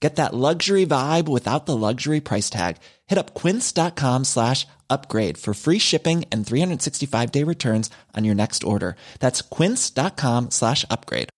[0.00, 2.76] Get that luxury vibe without the luxury price tag.
[3.06, 8.62] Hit up quince.com slash upgrade for free shipping and 365 day returns on your next
[8.62, 8.96] order.
[9.20, 11.30] That's quince.com slash upgrade.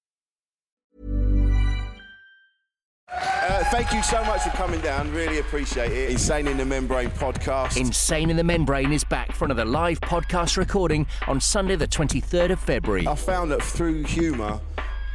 [3.11, 5.11] Uh, thank you so much for coming down.
[5.13, 6.11] Really appreciate it.
[6.11, 7.79] Insane in the Membrane podcast.
[7.79, 12.51] Insane in the Membrane is back for another live podcast recording on Sunday, the 23rd
[12.51, 13.09] of February.
[13.09, 14.61] I found that through humour,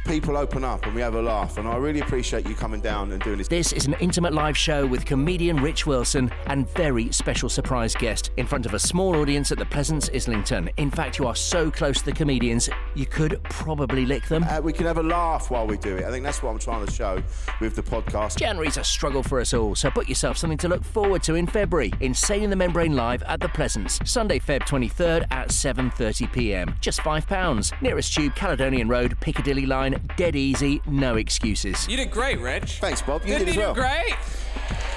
[0.04, 1.58] people open up and we have a laugh.
[1.58, 3.48] And I really appreciate you coming down and doing this.
[3.48, 8.30] This is an intimate live show with comedian Rich Wilson and very special surprise guest
[8.36, 10.70] in front of a small audience at the Pleasance Islington.
[10.76, 14.44] In fact, you are so close to the comedians, you could probably lick them.
[14.44, 16.04] Uh, we can have a laugh while we do it.
[16.04, 17.22] I think that's what I'm trying to show
[17.60, 18.36] with the podcast.
[18.36, 21.46] January's a struggle for us all, so put yourself something to look forward to in
[21.46, 21.92] February.
[22.00, 26.74] Insane in the Membrane live at the Pleasance, Sunday, Feb 23rd at 7:30 p.m.
[26.80, 27.72] Just five pounds.
[27.80, 29.93] Nearest tube, Caledonian Road, Piccadilly Line.
[30.16, 31.88] Dead easy, no excuses.
[31.88, 32.78] You did great, Rich.
[32.80, 33.22] Thanks, Bob.
[33.22, 33.74] You Didn't did as well.
[33.74, 34.14] great?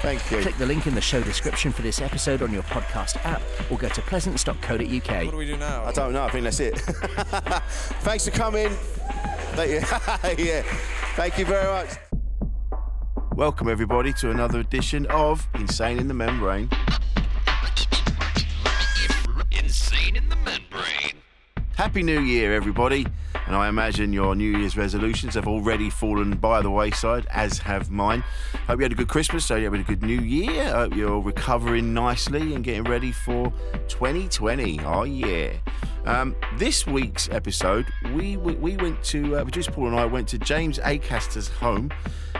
[0.00, 0.40] Thank you.
[0.40, 3.78] Click the link in the show description for this episode on your podcast app, or
[3.78, 4.78] go to pleasance.co.uk.
[4.80, 5.84] What do we do now?
[5.84, 6.24] I don't know.
[6.24, 6.78] I think that's it.
[8.02, 8.68] Thanks for coming.
[9.54, 9.70] Thank
[10.38, 10.44] you.
[10.44, 10.62] yeah.
[11.16, 11.96] Thank you very much.
[13.34, 16.68] Welcome everybody to another edition of Insane in the Membrane.
[19.52, 21.22] Insane in the membrane.
[21.76, 23.06] Happy New Year, everybody.
[23.48, 27.90] And I imagine your New Year's resolutions have already fallen by the wayside, as have
[27.90, 28.22] mine.
[28.66, 30.70] Hope you had a good Christmas, so you had a good New Year.
[30.70, 33.50] Hope you're recovering nicely and getting ready for
[33.88, 34.80] 2020.
[34.84, 35.54] Oh, yeah.
[36.04, 40.28] Um, this week's episode, we, we, we went to, uh, producer Paul and I went
[40.28, 41.90] to James Acaster's home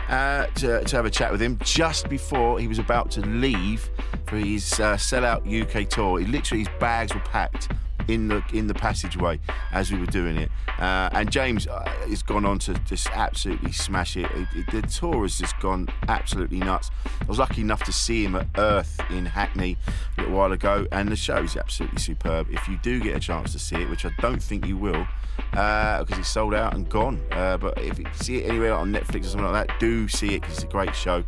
[0.09, 3.89] uh, to, to have a chat with him just before he was about to leave
[4.27, 6.19] for his uh, sellout UK tour.
[6.19, 7.69] He, literally, his bags were packed
[8.09, 9.39] in the in the passageway
[9.71, 10.49] as we were doing it.
[10.79, 14.29] Uh, and James uh, has gone on to just absolutely smash it.
[14.31, 16.89] It- it- The tour has just gone absolutely nuts.
[17.21, 19.77] I was lucky enough to see him at Earth in Hackney
[20.17, 22.47] a little while ago, and the show is absolutely superb.
[22.49, 25.05] If you do get a chance to see it, which I don't think you will,
[25.51, 27.21] because it's sold out and gone.
[27.31, 30.35] Uh, but if you see it anywhere on Netflix or something like that, do see
[30.35, 31.23] it because it's a great show.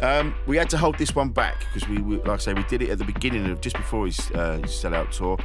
[0.00, 2.64] Um, we had to hold this one back because we, we, like I say, we
[2.64, 5.38] did it at the beginning of just before his, uh, his sellout tour.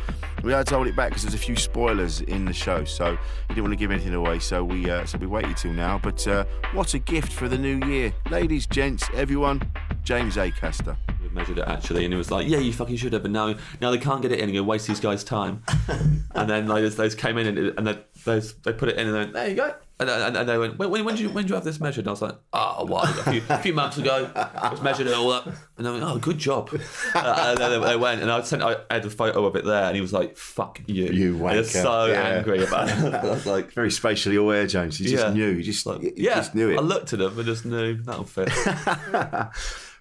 [0.44, 3.12] We had to hold it back because there's a few spoilers in the show, so
[3.50, 4.40] we didn't want to give anything away.
[4.40, 6.00] So we uh, so we waited till now.
[6.02, 9.62] But uh, what a gift for the new year, ladies, gents, everyone.
[10.08, 10.96] James Acaster.
[11.22, 13.56] We measured it actually, and it was like, yeah, you fucking should have, but now,
[13.82, 14.48] now they can't get it in.
[14.48, 15.62] You're gonna waste these guys' time.
[16.34, 19.08] and then like those, those came in and, and they, those they put it in
[19.08, 19.74] and they went, there you go.
[20.00, 21.80] And, and, and they went, when, when, when, did you, when did you have this
[21.80, 22.04] measured?
[22.04, 24.30] And I was like, oh, a while ago, a few, a few months ago.
[24.36, 25.48] I was measured it all up.
[25.48, 26.70] And they went, oh, good job.
[27.16, 29.66] Uh, and then they, they went, and I sent, I had a photo of it
[29.66, 31.06] there, and he was like, fuck you.
[31.06, 31.82] You I was wanker.
[31.82, 32.22] so Yeah.
[32.22, 33.14] angry about it.
[33.16, 35.00] I was like, Very spatially aware, James.
[35.00, 35.34] You just Yeah.
[35.34, 35.50] knew.
[35.50, 36.78] You just, you yeah, just knew it.
[36.78, 38.50] I looked at him and just knew that'll fit.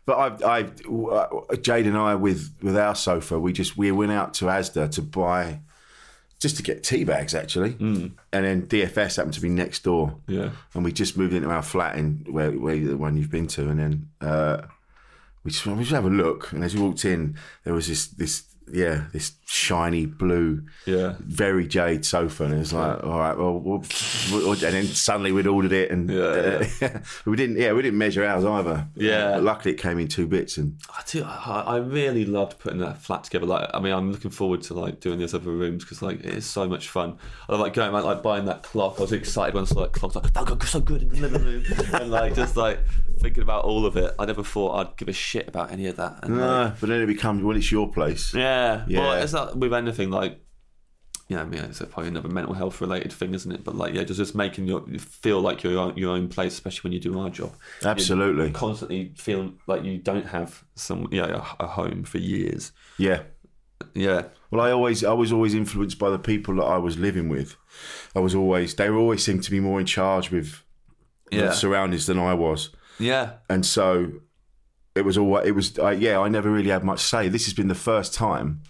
[0.07, 4.13] But I, I, uh, Jade and I, with with our sofa, we just we went
[4.13, 5.63] out to Asda to buy,
[6.39, 10.17] just to get tea bags actually, and then DFS happened to be next door.
[10.27, 10.51] Yeah.
[10.75, 13.69] and we just moved into our flat in where, where the one you've been to,
[13.69, 14.63] and then uh,
[15.45, 16.53] we just we just have a look.
[16.53, 21.15] And as we walked in, there was this this yeah this shiny blue, Yeah.
[21.21, 23.85] very jade sofa, and it was like, all right, well, we'll,
[24.33, 27.97] we'll and then suddenly we'd ordered it, and Yeah, uh, we didn't, yeah, we didn't
[27.99, 28.89] measure ours either.
[28.97, 29.35] Yeah.
[29.35, 31.23] but luckily it came in two bits, and I do.
[31.25, 33.47] I, I really loved putting that flat together.
[33.47, 36.35] Like, I mean, I'm looking forward to like doing these other rooms because like it
[36.35, 37.17] is so much fun.
[37.49, 38.97] I like going like buying that clock.
[38.99, 40.17] I was excited when I saw that clock.
[40.17, 42.81] Like that got so good in the living room, and like just like
[43.21, 44.13] thinking about all of it.
[44.19, 46.19] I never thought I'd give a shit about any of that.
[46.25, 48.35] And, no, like, but then it becomes when it's your place.
[48.35, 49.01] yeah, Yeah.
[49.01, 50.41] Well, not with anything like.
[51.29, 53.65] Yeah, I mean, it's probably another mental health related thing, isn't it?
[53.65, 56.53] But like, yeah, just just making your you feel like your own, your own place,
[56.55, 57.53] especially when you do our job.
[57.85, 58.47] Absolutely.
[58.47, 62.71] You constantly feeling like you don't have some yeah a, a home for years.
[62.97, 63.23] Yeah,
[63.95, 64.23] Yeah,
[64.53, 67.57] Well, I always, I was always influenced by the people that I was living with.
[68.15, 70.63] I was always, they were always seemed to be more in charge with
[71.33, 71.47] Yeah.
[71.49, 73.27] the surroundings than I was, Yeah.
[73.49, 74.13] and so
[74.95, 75.39] it was all.
[75.39, 76.21] It was, uh, yeah.
[76.21, 77.29] I never really had much say.
[77.29, 78.63] This has been the first time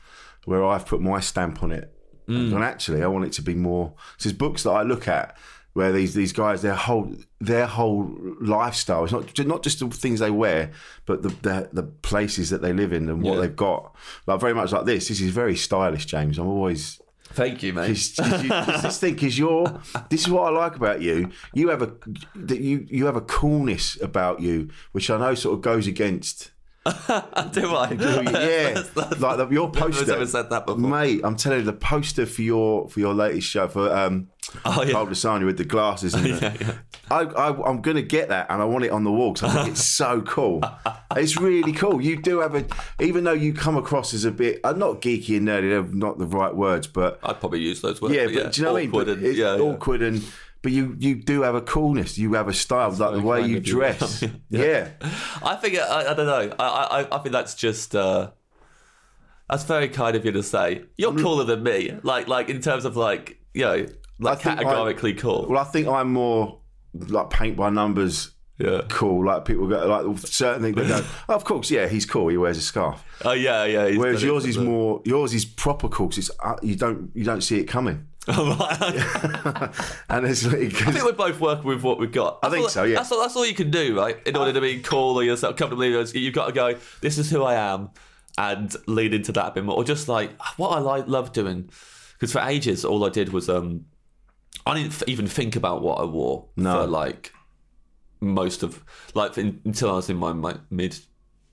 [0.47, 1.93] where I've put my stamp on it,
[2.29, 2.55] Mm.
[2.55, 3.95] and actually, I want it to be more.
[4.21, 5.37] There's books that I look at
[5.75, 8.11] where these these guys, their whole their whole
[8.41, 10.73] lifestyle is not not just the things they wear,
[11.05, 13.41] but the the, the places that they live in and what Yeah.
[13.43, 13.95] they've got.
[14.27, 15.07] Like very much like this.
[15.09, 16.39] This is very stylish, James.
[16.39, 17.01] I'm always
[17.33, 17.89] Thank you, mate.
[17.89, 21.29] Cause, 'cause you, 'cause this thing, because you're, this is what I like about you.
[21.55, 21.93] You have a,
[22.35, 26.53] that you you have a coolness about you, which I know sort of goes against.
[27.53, 27.93] Do I?
[28.37, 28.83] Yeah,
[29.19, 30.13] like the, your poster.
[30.15, 30.81] ever said that before.
[30.81, 31.21] mate.
[31.25, 34.29] I'm telling you, the poster for your for your latest show for um,
[34.65, 34.93] Oh, yeah.
[34.93, 36.15] Cold Lasagne with the glasses.
[36.15, 36.73] And Yeah, yeah.
[37.11, 39.51] I, I, I'm going to get that, and I want it on the wall because
[39.51, 40.63] I think it's so cool.
[41.17, 42.01] It's really cool.
[42.01, 42.65] You do have a,
[43.01, 46.19] even though you come across as a bit, uh, not geeky and nerdy, they're not
[46.19, 48.15] the right words, but I'd probably use those words.
[48.15, 48.91] yeah, but do you know what I mean?
[48.93, 49.63] But and- it's yeah, yeah.
[49.63, 50.23] awkward and.
[50.63, 52.19] But you, you do have a coolness.
[52.19, 53.73] You have a style, like the way you of you.
[53.75, 54.23] dress.
[54.51, 54.65] Yeah.
[54.65, 54.89] yeah.
[55.43, 56.55] I think I, I don't know.
[56.59, 58.31] I, I I think that's just uh,
[59.49, 60.85] that's very kind of you to say.
[60.97, 61.93] You're cooler than me.
[62.03, 63.87] Like like in terms of like you know
[64.19, 65.47] like think I- categorically cool.
[65.49, 66.61] Well, I think I'm more
[66.95, 68.33] like paint by numbers.
[68.59, 68.81] Yeah.
[68.89, 69.27] Cool.
[69.27, 70.77] Like people go like certain things.
[70.77, 72.29] They go, oh, of course, yeah, he's cool.
[72.29, 73.05] He wears a scarf.
[73.25, 73.87] Oh yeah yeah.
[73.89, 75.03] he's Whereas yours is more.
[75.05, 76.09] Yours is proper cool.
[76.09, 78.09] 'cause it's uh, you don't you don't see it coming.
[80.09, 82.39] and it's like, I think we're both working with what we've got.
[82.43, 82.97] I That's think all- so, yeah.
[82.97, 84.17] That's all, that's all you can do, right?
[84.27, 86.77] In order to be cool or yourself comfortably, you've got to go.
[87.01, 87.91] This is who I am,
[88.39, 89.77] and lead into that a bit more.
[89.77, 91.71] Or just like what I like, love doing.
[92.15, 93.87] Because for ages, all I did was um,
[94.65, 96.81] I didn't f- even think about what I wore No.
[96.83, 97.33] for like
[98.21, 98.83] most of
[99.15, 100.99] like in, until I was in my, my mid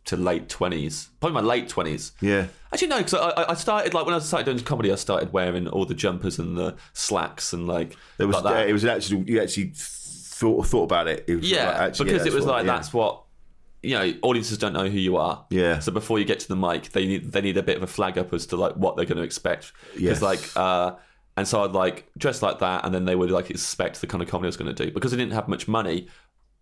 [0.06, 2.12] to late twenties, probably my late twenties.
[2.22, 2.48] yeah.
[2.74, 5.68] Actually, no, because I, I- started like when I started doing comedy, I started wearing
[5.68, 8.68] all the jumpers and the slacks and like There was like that.
[8.70, 11.26] it was actually you actually thought thought about it.
[11.28, 12.74] It was Yeah, like, actually, because yeah, it was what- like yeah.
[12.74, 13.22] that's what
[13.82, 14.14] you know.
[14.24, 15.46] Audiences don't know who you are.
[15.50, 15.80] Yeah.
[15.80, 17.88] So before you get to the mic, they need they need a bit of a
[17.88, 19.72] flag up as to like what they're going to expect.
[19.94, 20.20] Yes.
[20.20, 20.96] Because like, uh,
[21.38, 24.24] and so I'd like dress like that, and then they would like expect the kind
[24.24, 26.08] of comedy I was going to do because I didn't have much money.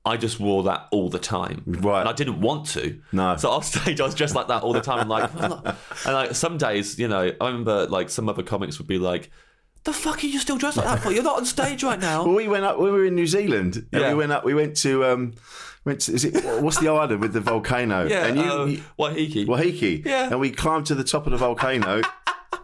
[0.04, 2.00] I just wore that all the time, Right.
[2.00, 3.00] And I didn't want to.
[3.12, 3.36] No.
[3.38, 5.64] So off stage, I was dressed like that all the time, and like, and
[6.06, 9.30] like some days, you know, I remember like some other comics would be like,
[9.84, 11.12] "The fuck are you still dressed like that for?
[11.12, 12.80] You're not on stage right now." Well, we went up.
[12.80, 14.10] We were in New Zealand, and Yeah.
[14.10, 14.44] we went up.
[14.44, 15.34] We went to um,
[15.86, 16.34] went to, is it
[16.64, 18.08] what's the island with the volcano?
[18.10, 19.46] Yeah, and you, uh, you Waiheke.
[19.46, 20.04] Wahiki.
[20.06, 20.30] Yeah.
[20.32, 22.02] and we climbed to the top of the volcano,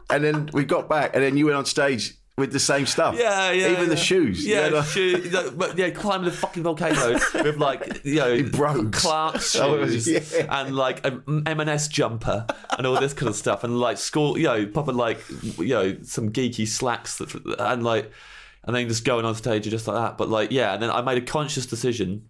[0.09, 3.15] and then we got back, and then you went on stage with the same stuff.
[3.17, 3.69] Yeah, yeah.
[3.71, 4.01] Even the yeah.
[4.01, 4.45] shoes.
[4.45, 8.01] you Yeah, know, like- shoe, you know, but yeah, climbing the fucking volcano with like
[8.05, 8.99] you know brogues.
[8.99, 10.19] Clarks Oh, was- yeah.
[10.47, 12.45] and like an M&S jumper
[12.77, 15.19] and all this kind of stuff and like school, you know, proper like
[15.57, 18.11] you know some geeky slacks that, and like
[18.63, 20.17] and then just going on stage and just like that.
[20.17, 22.29] But like yeah, and then I made a conscious decision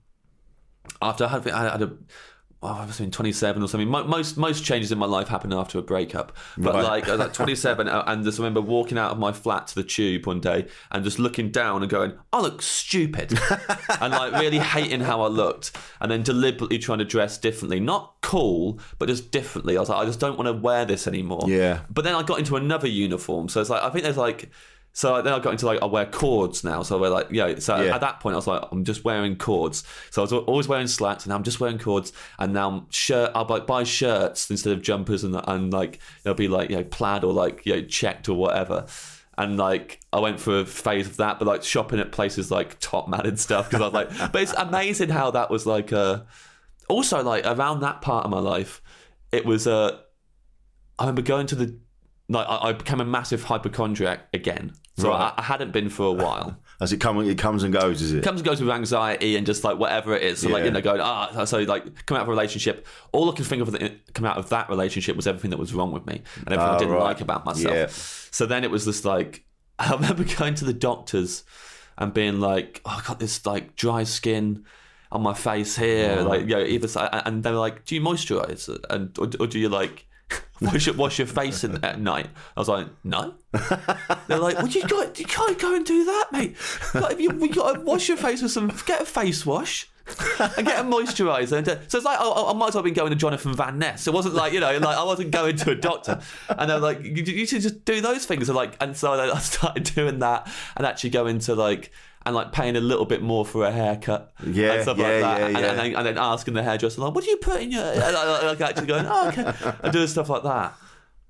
[1.01, 1.92] after I had, I had a.
[2.63, 3.88] Oh, I was in 27 or something.
[3.88, 6.36] Most most changes in my life happen after a breakup.
[6.57, 6.83] But Right.
[6.83, 9.75] like I was like 27, uh, and just remember walking out of my flat to
[9.75, 13.38] the tube one day and just looking down and going, "I look stupid,"
[14.01, 18.15] and like really hating how I looked, and then deliberately trying to dress differently, not
[18.21, 19.77] cool, but just differently.
[19.77, 21.44] I was like, I just don't want to wear this anymore.
[21.45, 21.81] Yeah.
[21.92, 24.50] But then I got into another uniform, so it's like I think there's like.
[24.97, 26.81] So then I got into like I wear cords now.
[26.81, 27.59] So I wear like yeah.
[27.59, 27.94] So Yeah.
[27.94, 29.83] at that point I was like I'm just wearing cords.
[30.10, 32.12] So I was always wearing slacks, and now I'm just wearing cords.
[32.39, 33.29] And now I'm shirt.
[33.36, 36.83] I'll like buy shirts instead of jumpers, and and like they'll be like you know
[36.83, 38.88] plaid or like you know checked or whatever.
[39.38, 42.79] And like I went through a phase of that, but like shopping at places like
[42.79, 46.22] Topman and stuff because I was like, but it's amazing how that was like uh
[46.89, 48.81] also like around that part of my life,
[49.31, 50.00] it was uh
[50.98, 51.77] I remember going to the
[52.29, 54.74] like I, I became a massive hypochondriac again.
[54.98, 55.34] So Right.
[55.38, 56.58] I, I hadn't been for a while.
[56.82, 58.01] as it comes, it comes and goes.
[58.01, 58.24] Is it?
[58.24, 60.39] comes and goes with anxiety and just like whatever it is.
[60.39, 62.86] So like you know, going ah, so like coming out of a relationship.
[63.12, 65.74] All I can think of that coming out of that relationship was everything that was
[65.74, 67.04] wrong with me and everything I Oh, didn't right.
[67.04, 67.75] like about myself.
[67.75, 67.88] Yeah.
[67.89, 69.46] So then it was just like
[69.80, 71.44] I remember going to the doctors
[72.00, 74.66] and being like, oh, I got this like dry skin
[75.12, 78.01] on my face here, like you know, either side, and they were like, do you
[78.01, 80.06] moisturize and or, or do you like
[80.61, 82.29] wash, your- wash your face in, at night?
[82.55, 83.35] I was like, no.
[84.27, 86.55] They're like, well, you got you can't go and do that, mate.
[86.93, 89.89] Like, if you, we got to wash your face with some, get a face wash.
[90.39, 91.57] and get a moisturiser.
[91.57, 93.53] And, uh, so it's like I, I might as well have been going to Jonathan
[93.53, 94.07] Van Ness.
[94.07, 96.21] It wasn't like you know, like I wasn't going to a doctor.
[96.47, 98.47] And they're like, you, you should just do those things.
[98.47, 101.91] And like, and so I started doing that and actually going to like
[102.27, 105.22] and like paying a little bit more for a haircut Yeah, and stuff yeah, like
[105.22, 105.39] that.
[105.39, 105.69] yeah, and, yeah.
[105.69, 107.84] and, then, and then asking the hairdresser like, what do you put in your?
[107.84, 109.53] Like actually going, oh, okay,
[109.84, 110.75] and doing stuff like that.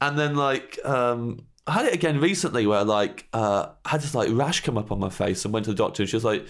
[0.02, 4.14] and then like um, I had it again recently where like uh, I had this
[4.16, 6.24] like rash come up on my face and went to the doctor and she was
[6.26, 6.46] like,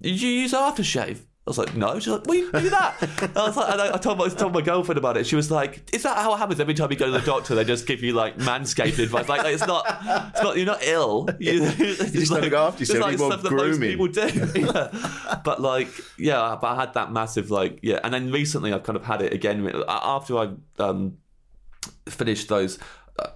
[0.00, 1.18] "Did you use aftershave?"
[1.50, 1.98] I was like, no.
[1.98, 3.32] She's like, you do that.
[3.34, 5.26] I was like, and I, I told my, I told my girlfriend about it.
[5.26, 6.60] She was like, is that how it happens?
[6.60, 9.28] Every time you go to the doctor, they just give you like manscaped advice.
[9.28, 9.84] Like, like, it's not,
[10.32, 10.56] it's not.
[10.56, 11.28] You're not ill.
[11.40, 11.60] You, you
[11.96, 13.90] just gotta look after yourself, It's like stuff that most grooming.
[13.90, 14.50] people do.
[14.60, 15.40] Yeah.
[15.44, 15.88] But like,
[16.18, 17.98] yeah, but I had that massive like, yeah.
[18.04, 21.16] And then recently, I've kind of had it again after I um,
[22.06, 22.78] finished those.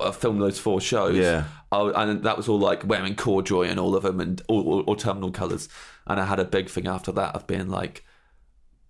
[0.00, 1.16] I filmed those four shows.
[1.16, 1.44] Yeah.
[1.75, 4.81] I, and that was all like wearing corduroy and all of them and all, all,
[4.83, 5.69] all terminal colours.
[6.07, 8.04] And I had a big thing after that of being like,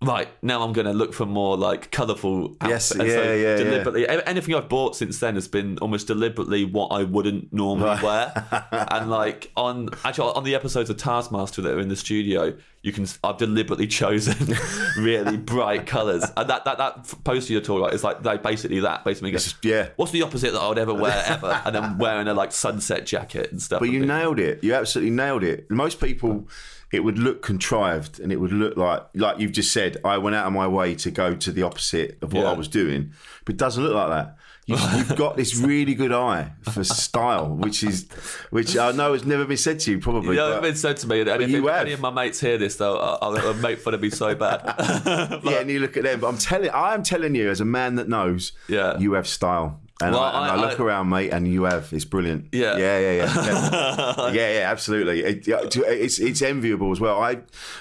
[0.06, 2.56] right now I'm going to look for more like colourful.
[2.64, 2.90] Yes.
[2.90, 3.56] And yeah, yeah, yeah.
[3.56, 4.08] deliberately.
[4.08, 8.32] Anything I've bought since then has been almost deliberately what I wouldn't normally wear.
[8.90, 12.92] and like on actually on the episodes of Taskmaster that are in the studio, you
[12.92, 14.56] can I've deliberately chosen
[14.98, 16.24] really bright colours.
[16.36, 19.30] And that that that poster you're talking about is like they basically that basically.
[19.30, 19.88] Goes, It's- yeah.
[19.96, 21.62] What's the opposite that I would ever wear ever?
[21.64, 23.80] And then wearing a like sunset jacket and stuff.
[23.80, 24.62] But you nailed it.
[24.62, 25.70] You absolutely nailed it.
[25.70, 26.48] Most people,
[26.94, 29.96] it would look contrived, and it would look like, like you've just said.
[30.04, 32.50] I went out of my way to go to the opposite of what Yeah.
[32.50, 33.12] I was doing,
[33.44, 34.36] but it doesn't look like that.
[34.66, 38.08] You've, you've got this really good eye for style, which is,
[38.50, 40.30] which I know has never been said to you, probably.
[40.30, 41.82] You know, but- it's been said to me, and if, you if have.
[41.82, 44.62] any of my mates hear this, though, I'll, I'll make fun of me so bad.
[45.44, 46.20] yeah, and you look at them.
[46.20, 48.98] But I'm telling, I am telling you, as a man that knows, Yeah.
[48.98, 49.80] you have style.
[50.04, 51.92] And, Well, I, and I, I- look I- around, mate, and you have.
[51.92, 52.46] It's brilliant.
[52.52, 52.76] Yeah.
[52.76, 55.22] yeah, yeah, yeah, yeah, yeah, absolutely.
[55.24, 57.20] It- it's it's enviable as well.
[57.20, 57.38] I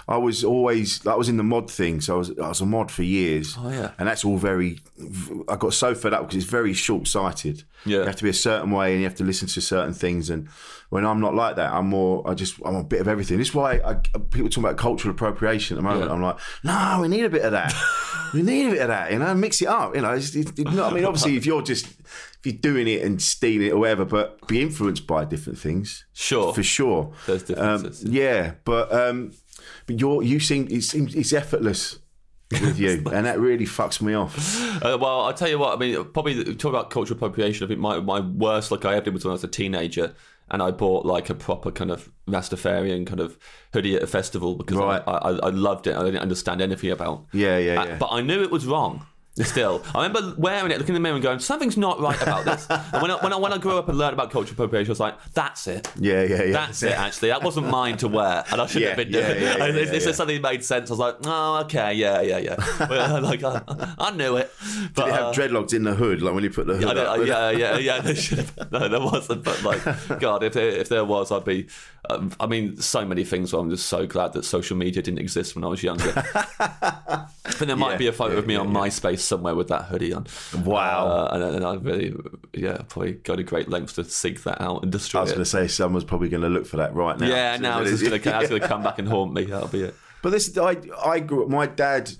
[0.07, 2.65] I was always that was in the mod thing, so I was I was a
[2.65, 3.55] mod for years.
[3.59, 3.91] Oh, yeah.
[3.97, 4.79] and that's all very.
[5.49, 7.63] I got so fed up because it's very short sighted.
[7.85, 7.99] Yeah.
[7.99, 10.29] you have to be a certain way, and you have to listen to certain things.
[10.29, 10.47] And
[10.93, 12.21] when I'm not like that, I'm more.
[12.23, 13.39] I just I'm a bit of everything.
[13.39, 16.05] This is why I, people talk about cultural appropriation at the moment.
[16.05, 16.13] Yeah.
[16.13, 17.73] I'm like, no, we need a bit of that.
[18.35, 19.11] we need a bit of that.
[19.11, 19.95] You know, mix it up.
[19.95, 22.87] You know, it's, it's, you know, I mean, obviously, if you're just if you're doing
[22.87, 26.05] it and stealing it or whatever, but be influenced by different things.
[26.13, 26.53] Sure.
[26.53, 27.11] for sure.
[27.25, 29.33] There's differences, Um, yeah, but um,
[29.87, 31.97] but you're you seem it seems it's effortless
[32.51, 34.37] with you, and that really fucks me off.
[34.83, 35.75] Uh, well, I'll tell you what.
[35.75, 37.65] I mean, probably talk about cultural appropriation.
[37.65, 40.13] I think my my worst, like I ever did, was when I was a teenager,
[40.51, 43.37] and I bought like a proper kind of Rastafarian kind of
[43.73, 45.01] hoodie at a festival because Right.
[45.07, 45.95] I, I, I loved it.
[45.95, 47.25] I didn't understand anything about.
[47.33, 47.97] Yeah, yeah, Uh, yeah.
[47.97, 49.05] But I knew it was wrong.
[49.41, 52.45] Still, I remember wearing it, looking in the mirror, and going, "Something's not right about
[52.45, 54.91] this." And when I, when I when I grew up and learned about cultural appropriation,
[54.91, 56.51] I was like, "That's it." Yeah, yeah, yeah.
[56.51, 56.91] That's it.
[56.91, 59.41] Actually, that wasn't mine to wear, and I shouldn't Yeah, have been yeah, doing.
[59.41, 59.57] yeah, it.
[59.57, 60.11] yeah, it's, yeah, yeah.
[60.15, 60.91] something that made sense.
[60.91, 62.55] I was like, "Oh, okay, yeah, yeah, yeah."
[62.87, 63.61] Well, like I,
[63.97, 64.51] I knew it.
[64.93, 66.95] But, Did it have uh, dreadlocks in the hood, like when you put the hood
[66.95, 67.25] up?
[67.25, 68.01] yeah, yeah, yeah.
[68.01, 69.43] There should have, no, there wasn't.
[69.43, 71.65] But like, God, if there, if there was, I'd be.
[72.09, 73.51] Um, I mean, so many things.
[73.53, 76.11] Where I'm just so glad that social media didn't exist when I was younger.
[76.59, 78.79] but there might Yeah, be a photo yeah, of me yeah, on yeah.
[78.81, 80.27] MySpace somewhere with that hoodie on.
[80.63, 81.07] Wow.
[81.07, 82.13] Uh, and, and I really,
[82.53, 85.21] yeah, probably go to great lengths to seek that out and destroy it.
[85.21, 87.27] I was going to say someone's probably going to look for that right now.
[87.27, 89.45] yeah, now it's going to come back and haunt me.
[89.45, 89.95] That'll be it.
[90.21, 91.49] But this, I, I grew up.
[91.49, 92.11] My dad,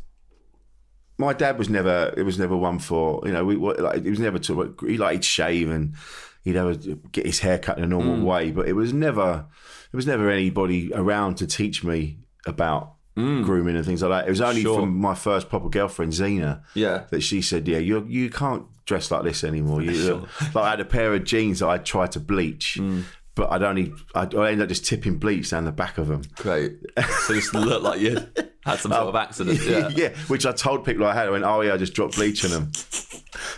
[1.17, 2.13] my dad was never.
[2.17, 3.45] It was never one for you know.
[3.45, 4.03] We like.
[4.03, 4.75] It was never to.
[4.81, 5.95] He like he'd shave and
[6.43, 8.23] he'd ever get his hair cut in a normal Mm.
[8.25, 8.51] way.
[8.51, 9.45] But it was never.
[9.91, 14.27] There was never anybody around to teach me about grooming and things like that.
[14.27, 14.63] It was only Mm.
[14.63, 14.79] Sure.
[14.81, 16.63] from my first proper girlfriend, Zena.
[16.73, 17.03] Yeah.
[17.11, 20.79] That she said, "Yeah, you you can't dress like this anymore." You, Like I had
[20.79, 22.77] a pair of jeans that I tried to bleach.
[22.79, 23.03] Mm.
[23.35, 26.21] But I'd only, I'd, I ended up just tipping bleach down the back of them.
[26.35, 26.73] Great.
[27.25, 28.11] So just look like you
[28.63, 29.59] had some sort of accident.
[29.65, 29.87] Yeah.
[29.95, 31.27] yeah, which I told people I had.
[31.27, 32.71] I went, oh yeah, I just dropped bleach on them.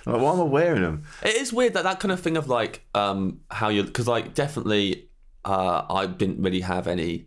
[0.06, 1.04] I'm like, why am I wearing them?
[1.24, 4.34] It is weird that that kind of thing of like um how you because like
[4.34, 5.10] definitely
[5.44, 7.26] uh I didn't really have any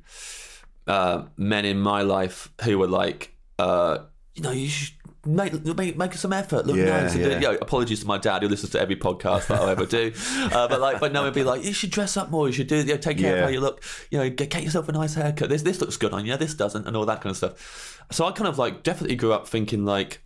[0.89, 3.99] uh men in my life who were like uh
[4.35, 4.95] you know you should
[5.27, 7.27] make make, make some effort look Yeah, nice yeah.
[7.35, 10.13] you know, apologies to my dad who listens to every podcast that I ever do
[10.53, 12.69] uh, but like but no it'd be like you should dress up more you should
[12.69, 14.93] do you know, take care of how you look you know get, get yourself a
[14.93, 17.37] nice haircut this this looks good on you this doesn't and all that kind of
[17.37, 20.23] stuff so I kind of like definitely grew up thinking like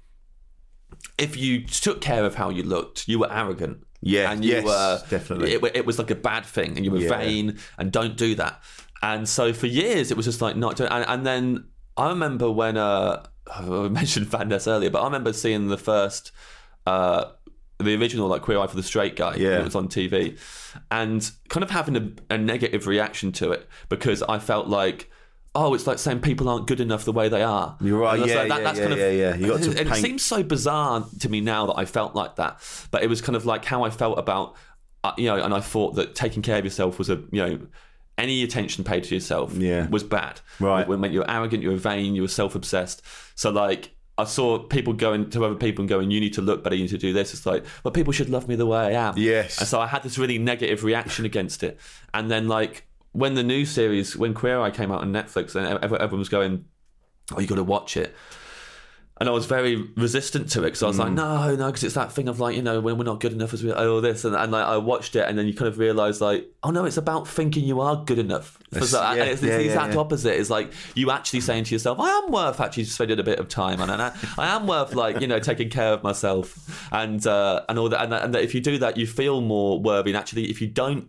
[1.19, 3.85] if you took care of how you looked, you were arrogant.
[4.00, 5.52] Yeah, and you yes, were definitely.
[5.54, 7.16] It, it was like a bad thing, and you were Yeah.
[7.19, 8.61] vain, and don't do that.
[9.02, 10.90] And so for years, it was just like not doing.
[10.90, 11.64] And, and then
[11.97, 16.30] I remember when uh, I mentioned Van Ness earlier, but I remember seeing the first,
[16.87, 17.26] uh,
[17.78, 19.37] the original like Queer Eye for the Straight Guy.
[19.37, 19.59] Yeah.
[19.59, 20.38] it was on TV,
[20.90, 25.11] and kind of having a, a negative reaction to it because I felt like.
[25.54, 27.76] Oh, it's like saying people aren't good enough the way they are.
[27.82, 29.35] You're right, yeah, like, yeah, yeah, yeah, yeah.
[29.35, 32.14] You got to and it paint- seems so bizarre to me now that I felt
[32.14, 32.59] like that,
[32.90, 34.56] but it was kind of like how I felt about,
[35.04, 37.59] uh, you know, and I thought that taking care of yourself was a, you know,
[38.23, 39.87] any attention paid to yourself Yeah.
[39.88, 40.41] was bad.
[40.61, 40.87] Right.
[40.88, 43.02] When, when you were arrogant, you were vain, you were self obsessed.
[43.35, 43.83] So like,
[44.19, 46.76] I saw people going to other people and going, "You need to look better.
[46.76, 49.09] You need to do this." It's like, but people should love me the way I
[49.09, 49.14] am.
[49.17, 49.59] Yes.
[49.59, 51.79] And so I had this really negative reaction against it.
[52.12, 55.67] And then like when the new series, when Queer Eye came out on Netflix, and
[55.83, 56.67] everyone was going,
[57.35, 58.14] "Oh, you got to watch it."
[59.21, 61.00] And I was very resistant to it because I was Mm.
[61.00, 63.33] like, no, no, because it's that thing of like, you know, when we're not good
[63.33, 65.69] enough as we all this, and, and like I watched it, and then you kind
[65.69, 68.59] of realise like, oh no, it's about thinking you are good enough.
[68.73, 70.00] Yes, that- yeah, and it's, it's the yeah, exact yeah.
[70.00, 70.40] opposite.
[70.40, 73.49] It's like you actually saying to yourself, I am worth actually spending a bit of
[73.49, 77.62] time and I, I am worth like you know taking care of myself, and uh,
[77.69, 80.11] and all that, and, that- and that if you do that, you feel more worthy.
[80.11, 81.09] And actually, if you don't.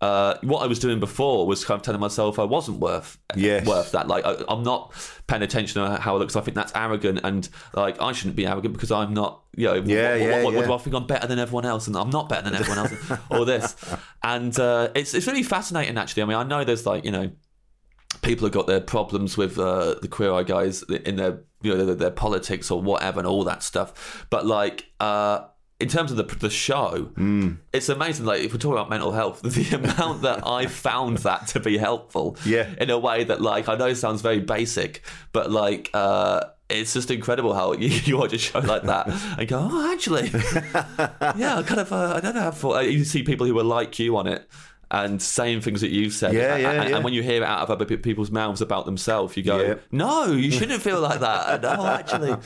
[0.00, 3.66] Uh, what I was doing before was kind of telling myself I wasn't worth Yes.
[3.66, 4.06] worth that.
[4.06, 4.92] Like I, I'm not
[5.26, 6.28] paying attention to how I look.
[6.28, 9.42] 'cause I think that's arrogant, and like I shouldn't be arrogant because I'm not.
[9.56, 10.66] You know, Yeah, what, yeah, what, what yeah.
[10.66, 13.20] do I think I'm better than everyone else, and I'm not better than everyone else.
[13.30, 13.76] all this,
[14.22, 16.24] and uh, it's it's really fascinating actually.
[16.24, 17.30] I mean, I know there's like you know
[18.22, 21.84] people have got their problems with uh, the queer eye guys in their you know
[21.86, 24.86] their, their politics or whatever and all that stuff, but like.
[25.00, 25.44] Uh,
[25.80, 27.58] in terms of the the show, Mm.
[27.72, 28.26] it's amazing.
[28.26, 31.78] Like if we're talking about mental health, the amount that I found that to be
[31.78, 32.68] helpful, Yeah.
[32.80, 35.02] in a way that like I know sounds very basic,
[35.32, 36.40] but like uh,
[36.70, 40.30] it's just incredible how you, you watch a show like that and go, oh, actually,
[41.36, 42.50] yeah, I kind of uh, I don't know.
[42.50, 44.48] Thought, you see people who are like you on it.
[44.90, 46.94] And saying things that you've said, Yeah, and, yeah, and, yeah.
[46.96, 49.74] and when you hear it out of other people's mouths about themselves, you go, Yeah.
[49.90, 52.36] "No, you shouldn't feel like that." No, actually,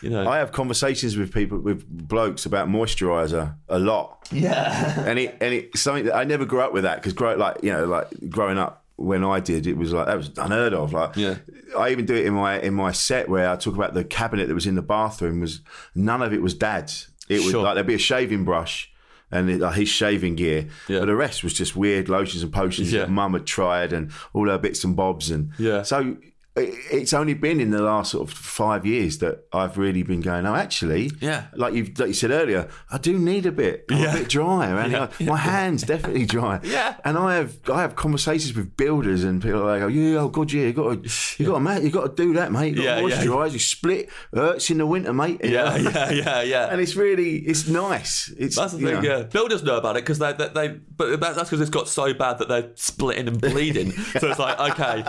[0.00, 4.28] you know, I have conversations with people with blokes about moisturizer a lot.
[4.32, 7.34] yeah, and it and it's something that I never grew up with that because grow
[7.36, 10.72] like you know like growing up when I did it was like that was unheard
[10.74, 11.36] of like Yeah.
[11.78, 14.46] I even do it in my in my set where I talk about the cabinet
[14.48, 15.60] that was in the bathroom was
[15.94, 17.62] none of it was dad's it was Sure.
[17.62, 18.89] like there'd be a shaving brush
[19.32, 21.00] and his shaving gear Yeah.
[21.00, 23.00] but the rest was just weird lotions and potions Yeah.
[23.00, 25.82] that mum had tried and all her bits and bobs and Yeah.
[25.82, 26.16] so
[26.56, 30.46] it's only been in the last sort of five years that I've really been going.
[30.46, 31.44] Oh, actually, Yeah.
[31.54, 33.84] like you like you said earlier, I do need a bit.
[33.90, 34.14] I'm Yeah.
[34.14, 35.08] a bit dry around Yeah.
[35.20, 36.58] My hands definitely dry.
[36.70, 36.96] Yeah.
[37.04, 40.28] And I have I have conversations with builders and people are like, oh, yeah, oh
[40.28, 42.70] god, yeah, you got to you got to mate, you got to do that, mate.
[42.76, 43.16] You got Yeah, to yeah.
[43.24, 43.52] moisturise.
[43.52, 45.40] You split hurts in the winter, mate.
[45.44, 46.66] Yeah, yeah, yeah, yeah.
[46.66, 48.28] And it's really it's nice.
[48.36, 49.02] It's That's the thing, know.
[49.02, 49.22] yeah.
[49.22, 52.38] Builders know about it because they, they, they, but that's because it's got so bad
[52.38, 53.92] that they're splitting and bleeding.
[54.18, 55.02] so it's like, okay,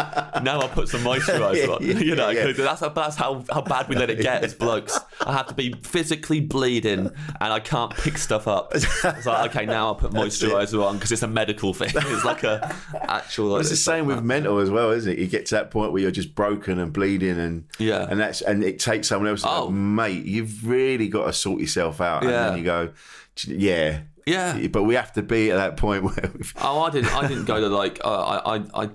[0.44, 1.31] now I'll put some moisturiser
[1.82, 2.46] Yeah, you know, yeah.
[2.46, 5.00] 'cause that's, how, that's how, how bad we let it get as blokes.
[5.26, 7.00] I have to be physically bleeding
[7.42, 8.74] and I can't pick stuff up.
[8.76, 11.90] It's like, okay, now I'll put moisturiser on because it's a medical thing.
[11.94, 13.58] It's like a actual.
[13.58, 15.20] It's the same with mental as well, isn't it?
[15.20, 18.08] You get to that point where you're just broken and bleeding, and Yeah.
[18.10, 19.44] and that's and it takes someone else.
[19.46, 19.70] Oh.
[19.70, 22.50] mate, you've really got to sort yourself out, and Yeah.
[22.50, 22.90] then you go,
[23.48, 24.68] yeah, Yeah.
[24.68, 27.14] But we have to be at that point where we've, Oh, I didn't.
[27.16, 28.00] I didn't go to like.
[28.04, 28.90] Uh, I, I, I,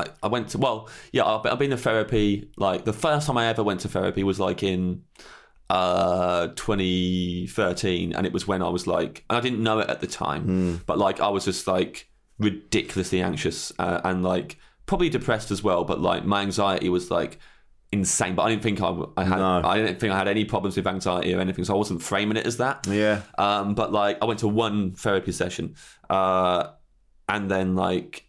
[0.00, 0.58] I, I went to.
[0.58, 1.24] Well, yeah.
[1.24, 2.50] I've, I've been to therapy.
[2.56, 5.02] Like the first time I ever went to therapy was like in
[5.70, 10.00] uh 2013 and it was when i was like and i didn't know it at
[10.00, 12.08] the time but like i was just like
[12.40, 17.38] ridiculously anxious uh, and like probably depressed as well but like my anxiety was like
[17.92, 19.60] insane but i didn't think i, I had No.
[19.64, 22.36] i didn't think i had any problems with anxiety or anything so i wasn't framing
[22.36, 25.74] it as that yeah, um, but like I went to one therapy session,
[26.08, 26.68] uh,
[27.28, 28.24] and then like,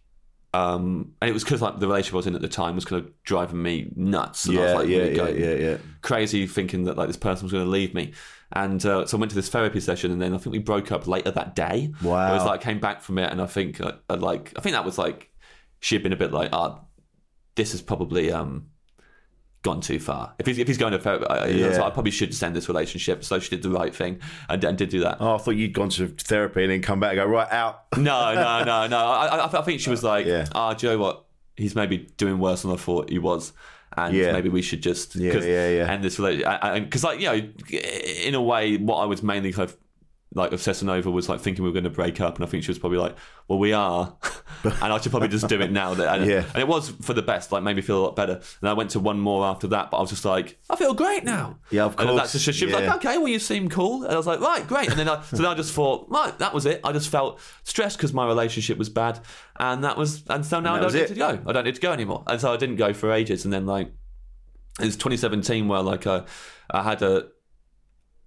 [0.54, 2.84] um, and it was because like the relationship I was in at the time was
[2.84, 4.44] kind of driving me nuts.
[4.44, 5.76] And I was yeah, like yeah, really yeah, going yeah, yeah.
[6.02, 8.12] crazy, thinking that like this person was going to leave me.
[8.52, 10.92] And uh, so I went to this therapy session, and then I think we broke
[10.92, 11.92] up later that day.
[12.02, 12.30] Wow.
[12.30, 14.84] it was like came back from it, and I think uh, like I think that
[14.84, 15.30] was like
[15.80, 16.80] she had been a bit like, ah,
[17.54, 18.66] this is probably um
[19.62, 20.34] gone too far.
[20.38, 21.72] If he's if he's going to therapy, I, Yeah.
[21.72, 23.22] so I probably should send this relationship.
[23.24, 25.18] So she did the right thing and, and did do that.
[25.20, 27.84] Oh, I thought you'd gone to therapy and then come back and go right out.
[27.96, 28.96] No, no, no, no.
[28.98, 30.46] I, I, I think she was like, Yeah.
[30.54, 31.24] ah, do you know what?
[31.56, 33.52] He's maybe doing worse than I thought he was.
[33.96, 34.32] And Yeah.
[34.32, 35.90] maybe we should just Yeah, yeah, yeah.
[35.92, 36.60] end this relationship.
[36.84, 37.52] Because, like, you know,
[38.24, 39.76] in a way, what I was mainly kind of
[40.34, 42.36] like obsessing over was like thinking we were going to break up.
[42.36, 43.16] And I think she was probably like,
[43.48, 44.16] well, we are.
[44.64, 45.92] and I should probably just do it now.
[45.92, 46.44] And, Yeah.
[46.54, 48.40] and it was for the best, like, made me feel a lot better.
[48.60, 50.94] And I went to one more after that, but I was just like, I feel
[50.94, 51.58] great now.
[51.70, 52.08] Yeah, of course.
[52.08, 52.80] And that's just, she was Yeah.
[52.80, 54.04] like, okay, well, you seem cool.
[54.04, 54.88] And I was like, right, great.
[54.88, 56.80] And then I, so then I just thought, right, that was it.
[56.84, 59.20] I just felt stressed because my relationship was bad.
[59.58, 61.08] And that was, and so now And I don't need it.
[61.08, 61.40] to go.
[61.46, 62.24] I don't need to go anymore.
[62.26, 63.44] And so I didn't go for ages.
[63.44, 63.92] And then, like,
[64.80, 66.22] it was 2017 where, like, I,
[66.70, 67.26] I had a,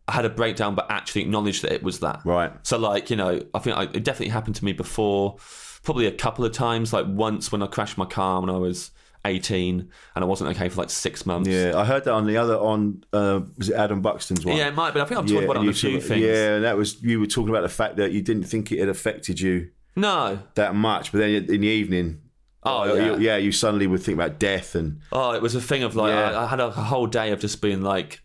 [0.08, 2.22] had a breakdown, but actually acknowledged that it was that.
[2.26, 2.52] Right.
[2.64, 5.38] So, like, you know, I think I, it definitely happened to me before,
[5.84, 6.94] probably a couple of times.
[6.94, 8.92] Like, once when I crashed my car when I was
[9.26, 9.80] 18
[10.16, 11.50] and I wasn't okay for like six months.
[11.50, 14.56] Yeah, I heard that on the other on uh, was it Adam Buxton's one?
[14.58, 16.22] Yeah, it might, but I think I've talked about it on a few things.
[16.24, 18.78] Yeah, and that was you were talking about the fact that you didn't think it
[18.80, 20.38] had affected you No.
[20.54, 22.22] that much, but then in the evening,
[22.68, 23.06] Oh, uh, yeah.
[23.16, 25.96] you, yeah, you suddenly would think about death and Oh, it was a thing of
[25.96, 26.32] like Yeah.
[26.40, 28.22] I, I had a whole day of just being like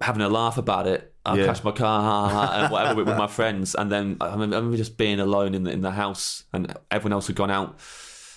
[0.00, 1.12] having a laugh about it.
[1.26, 1.44] I Yeah.
[1.44, 4.76] crashed my car, ha, ha, and whatever with, with my friends, and then I remember,
[4.76, 7.78] just being alone in the in the house, and everyone else had gone out.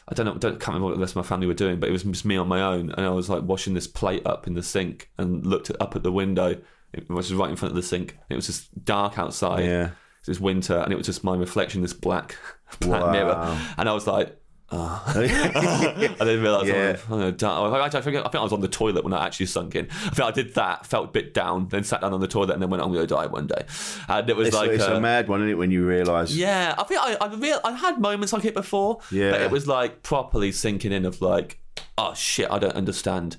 [0.10, 1.88] I don't know, don't, can't remember what the rest of my family were doing, but
[1.88, 4.46] it was just me on my own, and I was like washing this plate up
[4.48, 6.60] in the sink, and looked up at the window,
[6.92, 8.18] it was right in front of the sink.
[8.30, 9.64] It was just dark outside.
[9.64, 9.92] Yeah.
[10.22, 12.36] It was winter, and it was just my reflection, in this black
[12.82, 13.12] black Wow.
[13.12, 14.38] mirror, and I was like.
[14.74, 15.04] Oh.
[15.08, 15.14] I
[16.20, 16.96] didn't realise Yeah.
[17.10, 17.60] I'm gonna die.
[17.60, 19.88] I, I, think, I think I was on the toilet when I actually sunk in.
[19.92, 22.54] I think I did that, felt a bit down, then sat down on the toilet,
[22.54, 23.66] and then went, "I'm going to die one day."
[24.08, 25.58] And it was It's, like, it's uh, a mad one, isn't it?
[25.58, 26.34] When you realise.
[26.34, 29.00] yeah, I think I I, real, I had moments like it before.
[29.12, 29.32] Yeah.
[29.32, 31.60] but it was like properly sinking in of like,
[31.98, 33.38] oh shit, I don't understand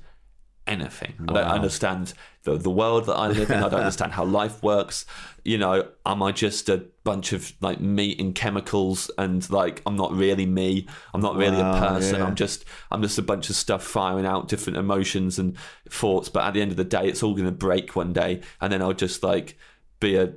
[0.66, 1.14] anything.
[1.28, 3.58] I don't understand the the world that I live in.
[3.62, 5.06] I don't understand how life works.
[5.44, 9.96] You know, am I just a bunch of like meat and chemicals and like I'm
[9.96, 10.86] not really me.
[11.14, 12.16] I'm not really Wow, a person.
[12.20, 12.26] yeah.
[12.26, 15.56] I'm just I'm just a bunch of stuff firing out different emotions and
[15.88, 16.28] thoughts.
[16.28, 18.72] But at the end of the day, it's all going to break one day, and
[18.72, 19.56] then I'll just like
[20.00, 20.32] be a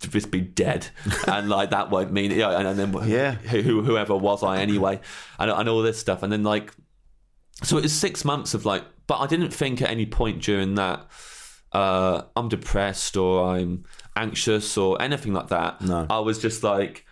[0.00, 0.88] just be dead,
[1.28, 2.58] and like that won't mean yeah.
[2.58, 3.32] And, and then Yeah.
[3.36, 5.00] who, who- whoever was I anyway,
[5.38, 6.72] and, and all this stuff, and then like
[7.62, 10.74] so it was six months of like, but I didn't think at any point during
[10.74, 11.06] that
[11.74, 13.84] uh, I'm depressed or I'm
[14.16, 15.80] anxious or anything like that.
[15.82, 16.06] No.
[16.08, 17.04] I was just like,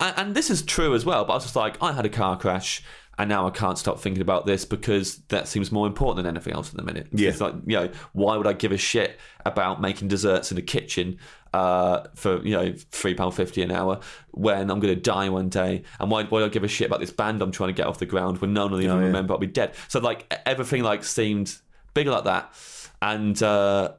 [0.00, 1.24] and, and this is true as well.
[1.24, 2.82] But I was just like, I had a car crash.
[3.20, 6.52] And now I can't stop thinking about this because that seems more important than anything
[6.54, 7.08] else at the minute.
[7.10, 7.30] Yeah.
[7.30, 10.62] It's like, you know, why would I give a shit about making desserts in a
[10.62, 11.18] kitchen
[11.52, 13.98] uh, for, you know, £3.50 an hour
[14.30, 15.82] when I'm going to die one day?
[15.98, 17.88] And why, why do I give a shit about this band I'm trying to get
[17.88, 19.06] off the ground when no one will even Oh, yeah.
[19.06, 19.74] remember I'll be dead?
[19.88, 21.56] So, like, everything, like, seemed
[21.94, 22.52] bigger like that.
[23.00, 23.92] And, uh,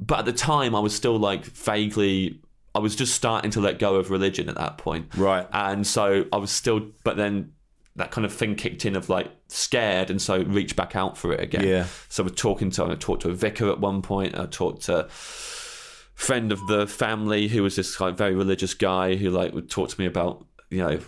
[0.00, 2.40] but at the time I was still, like, vaguely
[2.74, 5.16] I was just starting to let go of religion at that point.
[5.16, 5.46] Right.
[5.52, 7.52] And so I was still, but then
[7.96, 11.32] that kind of thing kicked in of like scared, and so reached back out for
[11.32, 11.66] it again.
[11.66, 11.86] Yeah.
[12.08, 14.38] So we're talking to, I talked to a vicar at one point.
[14.38, 19.14] I talked to friend of the family who was this kind of very religious guy
[19.14, 20.98] who like would talk to me about you know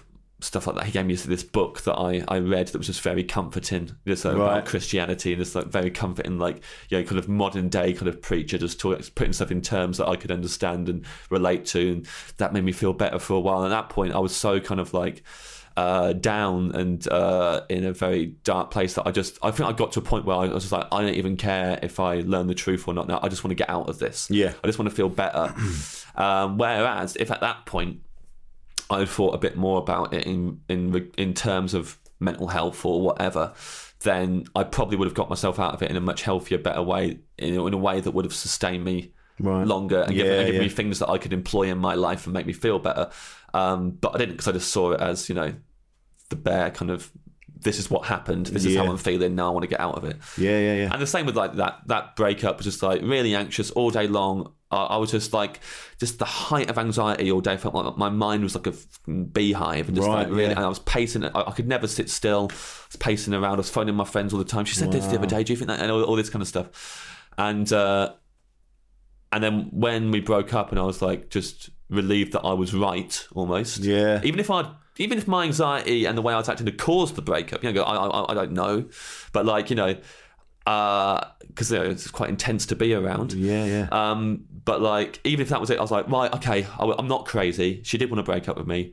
[0.43, 0.87] stuff like that.
[0.87, 4.25] He gave me this book that I, I read that was just very comforting, just
[4.25, 4.35] Right.
[4.35, 8.09] about Christianity and just like very comforting, like you know, kind of modern day kind
[8.09, 11.93] of preacher, just talk, putting stuff in terms that I could understand and relate to,
[11.93, 13.63] and that made me feel better for a while.
[13.63, 15.23] And at that point, I was so kind of like
[15.77, 19.73] uh, down and uh, in a very dark place that I just I think I
[19.73, 22.21] got to a point where I was just like I don't even care if I
[22.21, 24.53] learn the truth or not now I just want to get out of this Yeah.
[24.63, 25.55] I just want to feel better
[26.17, 28.01] um, whereas if at that point
[28.91, 33.01] I thought a bit more about it in in in terms of mental health or
[33.01, 33.53] whatever
[34.03, 36.83] then I probably would have got myself out of it in a much healthier better
[36.83, 39.67] way in, in a way that would have sustained me Right.
[39.67, 40.69] longer and given, Yeah, and given yeah.
[40.69, 43.09] me things that I could employ in my life and make me feel better.
[43.55, 45.55] Um, but I didn't because I just saw it as you know
[46.29, 47.11] the bare kind of
[47.63, 48.47] this is what happened.
[48.47, 49.35] This is how I'm feeling.
[49.35, 50.17] Now I want to get out of it.
[50.39, 50.93] Yeah, yeah, yeah.
[50.93, 54.07] And the same with like that that breakup was just like really anxious all day
[54.07, 54.53] long.
[54.71, 55.61] I I was just like
[55.99, 57.53] just the height of anxiety all day.
[57.53, 58.75] I felt like my mind was like a
[59.13, 60.43] beehive and just Right, like really.
[60.45, 60.51] yeah.
[60.51, 61.25] And I was pacing.
[61.25, 62.49] I, I could never sit still.
[62.51, 63.55] I was pacing around.
[63.55, 64.65] I was phoning my friends all the time.
[64.65, 65.43] She said this the other day.
[65.45, 65.81] Do you think that?
[65.81, 67.29] And all, all this kind of stuff.
[67.37, 68.15] And uh,
[69.33, 72.73] and then when we broke up, and I was like just relieved that I was
[72.75, 73.79] right almost.
[73.79, 74.21] Yeah.
[74.25, 74.71] Even if I.
[74.99, 77.73] Even if my anxiety and the way I was acting had caused the breakup, you
[77.73, 78.87] know, I, I, I don't know,
[79.33, 79.97] but like you know,
[80.65, 83.33] because you know, it's quite intense to be around.
[83.33, 83.89] Yeah, yeah.
[83.91, 87.09] Um, but like, even if that was it, I was like, right, okay, I, am
[87.09, 87.81] not crazy.
[87.85, 88.93] She did want to break up with me.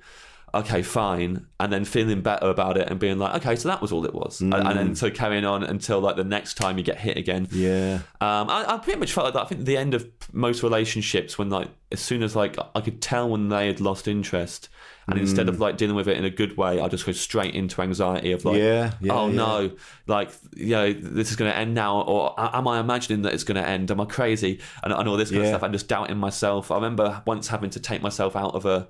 [0.55, 1.45] Okay, fine.
[1.59, 4.13] And then feeling better about it and being like, okay, so that was all it
[4.13, 4.39] was.
[4.41, 4.73] And, and Mm.
[4.75, 7.47] then so carrying on until like the next time you get hit again.
[7.51, 7.95] yeah.
[8.21, 9.41] Um, I, I pretty much felt like that.
[9.41, 13.01] I think the end of most relationships, when like as soon as like I could
[13.01, 14.69] tell when they had lost interest,
[15.09, 15.49] and instead Mm.
[15.49, 18.31] of like dealing with it in a good way, I just go straight into anxiety
[18.31, 19.35] of like, Yeah, yeah, oh yeah.
[19.35, 19.71] no,
[20.07, 23.43] like you know this is going to end now, or am I imagining that it's
[23.43, 23.91] going to end?
[23.91, 24.59] Am I crazy?
[24.83, 25.49] And, and all this kind Yeah.
[25.49, 25.63] of stuff.
[25.63, 26.71] I'm just doubting myself.
[26.71, 28.87] I remember once having to take myself out of a.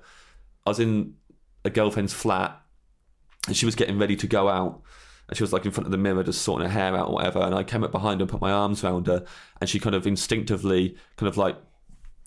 [0.66, 1.14] I was in
[1.70, 2.60] girlfriend's flat,
[3.46, 4.82] and she was getting ready to go out.
[5.28, 7.14] And she was like in front of the mirror, just sorting her hair out or
[7.14, 7.40] whatever.
[7.40, 9.24] And I came up behind her and put my arms around her,
[9.60, 11.56] and she kind of instinctively, kind of like,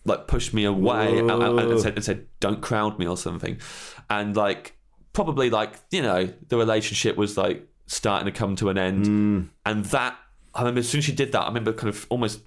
[0.05, 3.59] like pushed me away and, and- said, and said, "Don't crowd me" or something.
[4.09, 4.77] And like,
[5.13, 9.05] probably like you know, the relationship was like starting to come to an end.
[9.05, 9.49] Mm.
[9.65, 10.17] And that
[10.53, 12.41] I remember as soon as she did that, I remember kind of almost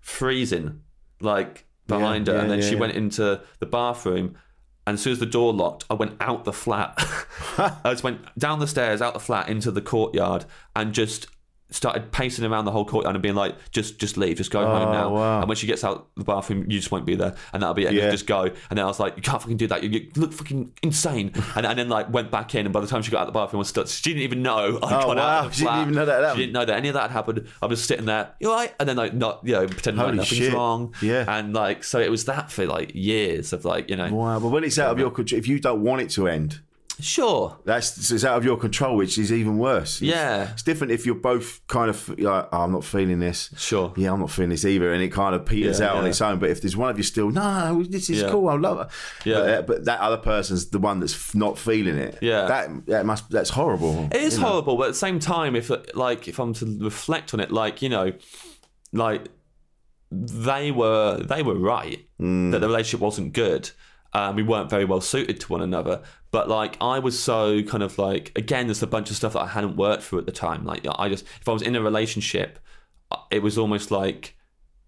[0.00, 0.80] freezing,
[1.20, 2.40] like behind Yeah, her.
[2.40, 2.80] and then yeah, she yeah.
[2.80, 4.36] went into the bathroom.
[4.88, 6.94] And as soon as the door locked, I went out the flat.
[7.58, 11.26] I just went down the stairs, out the flat, into the courtyard, and just
[11.70, 14.66] started pacing around the whole courtyard and being like, "Just, just leave, just go Oh,
[14.66, 15.40] home now." wow.
[15.40, 17.84] And when she gets out the bathroom, you just won't be there, and that'll be
[17.84, 17.92] it.
[17.92, 18.10] Yeah.
[18.10, 18.42] just go.
[18.44, 19.82] And then I was like, "You can't fucking do that.
[19.82, 22.86] You, you look fucking insane." and, and then like went back in, and by the
[22.86, 23.86] time she got out the bathroom, was stuck.
[23.88, 25.46] She didn't even know I Oh, got wow.
[25.46, 27.46] of She didn't even know that She didn't know that any of that had happened.
[27.60, 28.74] I was sitting there, you right?
[28.80, 30.54] And then like not, you know, pretending Holy like nothing's shit.
[30.54, 30.94] wrong.
[31.02, 31.24] Yeah.
[31.28, 34.48] And like, so it was that for like years of like, you know, Wow, but
[34.48, 36.60] when it's out of your control, if you don't want it to end,
[37.00, 40.02] sure, that's it's out of your control, which is even worse.
[40.02, 40.50] It's- Yeah.
[40.52, 43.50] it's different if you're both kind of like, oh, I'm not feeling this.
[43.56, 43.92] Sure.
[43.96, 46.20] Yeah, I'm not feeling this either, and it kind of peters Yeah, out on its
[46.20, 46.38] own.
[46.38, 48.30] But if there's one of you still, no, no, this is Yeah.
[48.30, 48.88] cool, I love it.
[49.28, 49.34] Yeah.
[49.34, 52.18] But, uh, but that other person's the one that's not feeling it.
[52.20, 52.46] Yeah.
[52.46, 54.08] that that must that's horrible.
[54.12, 54.48] It is you know.
[54.48, 57.80] horrible, but at the same time, if like if I'm to reflect on it, like
[57.82, 58.12] you know,
[58.92, 59.28] like
[60.10, 62.50] they were they were right Mm.
[62.50, 63.70] that the relationship wasn't good.
[64.14, 66.02] Um, we weren't very well suited to one another.
[66.30, 69.40] But like I was so kind of like again, there's a bunch of stuff that
[69.42, 70.64] I hadn't worked through at the time.
[70.64, 72.58] Like I just if I was in a relationship,
[73.10, 74.34] uh, it was almost like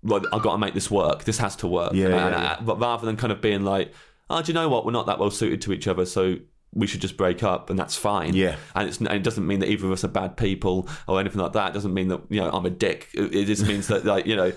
[0.02, 1.24] well, I've got to make this work.
[1.24, 1.92] This has to work.
[1.92, 2.56] Yeah, And- yeah, and- yeah.
[2.62, 3.92] But rather than kind of being like,
[4.30, 4.86] oh, do you know what?
[4.86, 6.36] We're not that well suited to each other, so
[6.72, 8.34] we should just break up, and that's fine.
[8.34, 8.56] Yeah.
[8.74, 11.40] And it's, and it doesn't mean that either of us are bad people or anything
[11.42, 11.70] like that.
[11.70, 13.08] It doesn't mean that you know I'm a dick.
[13.12, 14.52] It it just means that like you know.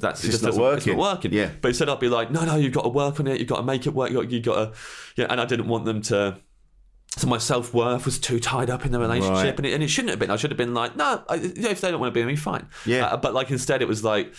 [0.00, 0.96] That's It's just not doesn't- It's working.
[0.98, 1.32] not working.
[1.32, 1.50] Yeah.
[1.60, 3.38] But instead, I'd be like, no, no, you've got to work on it.
[3.40, 4.10] You've got to make it work.
[4.12, 4.72] You got, to,
[5.16, 5.26] yeah.
[5.28, 6.38] And I didn't want them to.
[7.16, 9.56] So my self worth was too tied up in the relationship, Right.
[9.56, 10.30] and, it, and it shouldn't have been.
[10.30, 12.36] I should have been like, no, I, if they don't want to be with me,
[12.36, 12.68] fine.
[12.86, 13.06] Yeah.
[13.06, 14.32] Uh, but like instead, it was like,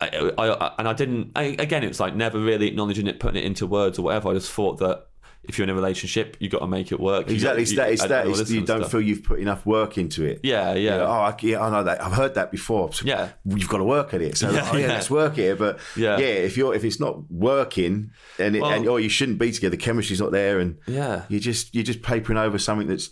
[0.00, 1.32] I, I, I- and I didn't.
[1.36, 4.28] I, again, it was like never really acknowledging it, putting it into words or whatever.
[4.28, 5.06] I just thought that
[5.44, 7.30] if you're in a relationship, you've got to make it work.
[7.30, 7.90] Exactly, it's that.
[7.90, 8.26] It's that.
[8.26, 8.90] It's, this you don't stuff.
[8.92, 10.40] feel you've put enough work into it.
[10.42, 10.74] Yeah, yeah.
[10.74, 12.02] You know, oh, I, yeah, I know that.
[12.02, 12.92] I've heard that before.
[12.92, 13.30] So Yeah.
[13.46, 14.36] you've got to work at it.
[14.36, 14.92] So Yeah, oh, yeah, yeah.
[14.94, 15.58] let's work it.
[15.58, 16.18] But yeah.
[16.18, 16.26] Yeah.
[16.26, 19.70] if you're if it's not working and, it, Well- and or you shouldn't be together,
[19.76, 21.22] the chemistry's not there, and Yeah.
[21.28, 23.10] you just you're just papering over something that's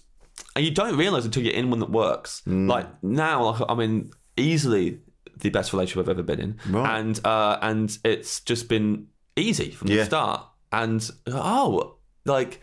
[0.54, 2.42] and you don't realize until you're in one that works.
[2.46, 2.68] Mm.
[2.68, 5.00] Like now, like, I mean, easily
[5.38, 6.98] the best relationship I've ever been in, Right.
[6.98, 10.44] and uh, and it's just been easy from the start.
[10.72, 11.95] And oh,
[12.26, 12.60] like,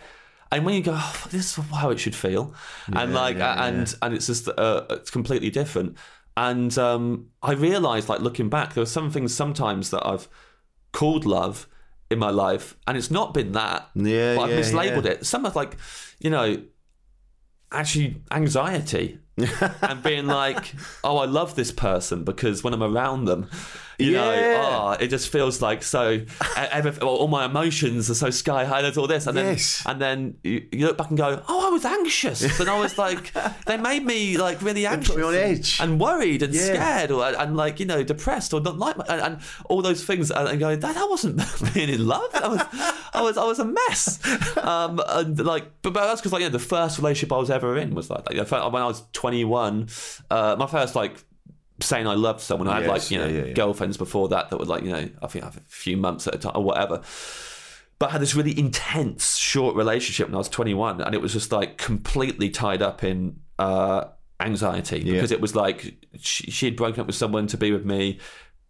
[0.51, 2.53] and when you go, oh, this is how it should feel,
[2.91, 5.97] and like, yeah, and and it's just uh, it's completely different.
[6.35, 10.27] And um, I realized, like looking back, there were some things sometimes that I've
[10.91, 11.67] called love
[12.09, 13.89] in my life, and it's not been that.
[13.95, 15.11] Yeah, but I've yeah, mislabeled yeah.
[15.11, 15.25] it.
[15.25, 15.77] Some of like,
[16.19, 16.63] you know,
[17.71, 19.19] actually anxiety
[19.81, 20.73] and being like,
[21.03, 23.49] oh, I love this person because when I'm around them,
[24.03, 24.21] you Yeah.
[24.21, 26.21] know, oh, it just feels like so.
[27.01, 28.81] all my emotions are so sky high.
[28.81, 29.83] There's all this, and then Yes.
[29.85, 32.97] and then you, you look back and go, oh, I was anxious, and I was
[32.97, 33.31] like,
[33.65, 35.79] they made me like really anxious, put me on edge.
[35.81, 36.73] and worried and Yeah.
[36.73, 40.31] scared, or and like you know depressed or not like, and, and all those things,
[40.31, 41.41] and, and going, that, that wasn't
[41.73, 42.29] being in love.
[42.33, 42.61] I was,
[43.13, 44.19] I was, I was a mess.
[44.57, 47.49] Um, and like, but, but that's because like you know, the first relationship I was
[47.49, 49.87] ever in was like, like when I was 21,
[50.29, 51.23] uh, my first like
[51.83, 52.67] saying I loved someone.
[52.67, 54.91] I had Yes, like you know yeah, yeah, girlfriends before that that were like you
[54.91, 57.01] know I think a few months at a time or whatever.
[57.99, 61.31] But I had this really intense short relationship when I was 21, and it was
[61.33, 64.05] just like completely tied up in uh,
[64.39, 67.85] anxiety because it was like she, she had broken up with someone to be with
[67.85, 68.19] me.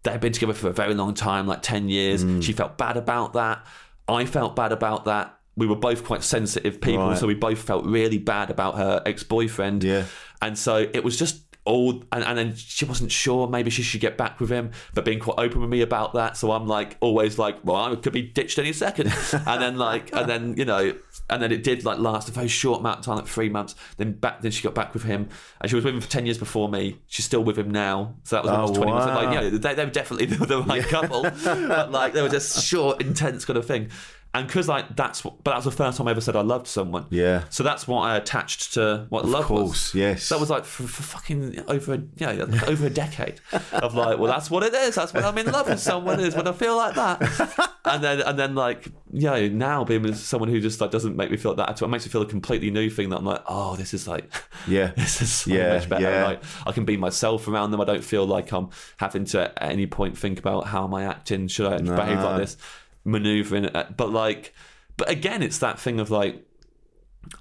[0.03, 2.25] They had been together for a very long time, like 10 years.
[2.25, 2.43] Mm.
[2.43, 3.65] She felt bad about that.
[4.07, 5.37] I felt bad about that.
[5.55, 7.17] We were both quite sensitive people, Right.
[7.17, 9.83] so we both felt really bad about her ex boyfriend.
[9.83, 10.05] Yeah.
[10.41, 14.01] And so it was just all, and, and then she wasn't sure maybe she should
[14.01, 16.37] get back with him, but being quite open with me about that.
[16.37, 19.13] So I'm like, always like, well, I could be ditched any second.
[19.33, 20.93] and then, like, and then, you know,
[21.29, 23.75] and then it did like last a very short amount of time, like three months.
[23.97, 25.29] Then back, then she got back with him,
[25.61, 26.99] and she was with him for 10 years before me.
[27.07, 28.15] She's still with him now.
[28.23, 28.91] So that was was Oh, 20.
[28.91, 29.15] So, wow.
[29.15, 32.29] like, you know, they, they were definitely the, the right couple, but like, they were
[32.29, 33.89] just short, intense kind of thing.
[34.35, 36.41] And because like that's what, but that was the first time I ever said I
[36.41, 37.05] loved someone.
[37.11, 37.43] Yeah.
[37.51, 39.95] So that's what I attached to what love course, was.
[39.95, 40.29] yes.
[40.29, 43.41] That was like for, for fucking over a yeah like over a decade
[43.73, 44.95] of like well that's what it is.
[44.95, 47.69] That's when I'm in love with someone is when I feel like that.
[47.85, 51.29] And then and then like yeah now being with someone who just like doesn't make
[51.29, 51.89] me feel like that at all.
[51.89, 54.31] It makes me feel a completely new thing that I'm like oh this is like
[54.69, 54.93] Yeah.
[54.95, 56.09] this is so Yeah, much better.
[56.09, 56.23] yeah.
[56.25, 57.81] Like I can be myself around them.
[57.81, 61.03] I don't feel like I'm having to at any point think about how am I
[61.03, 61.49] acting.
[61.49, 62.55] Should I behave like this?
[63.05, 64.53] Maneuvering, uh, but like,
[64.97, 66.45] but again, it's that thing of like,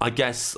[0.01, 0.57] I guess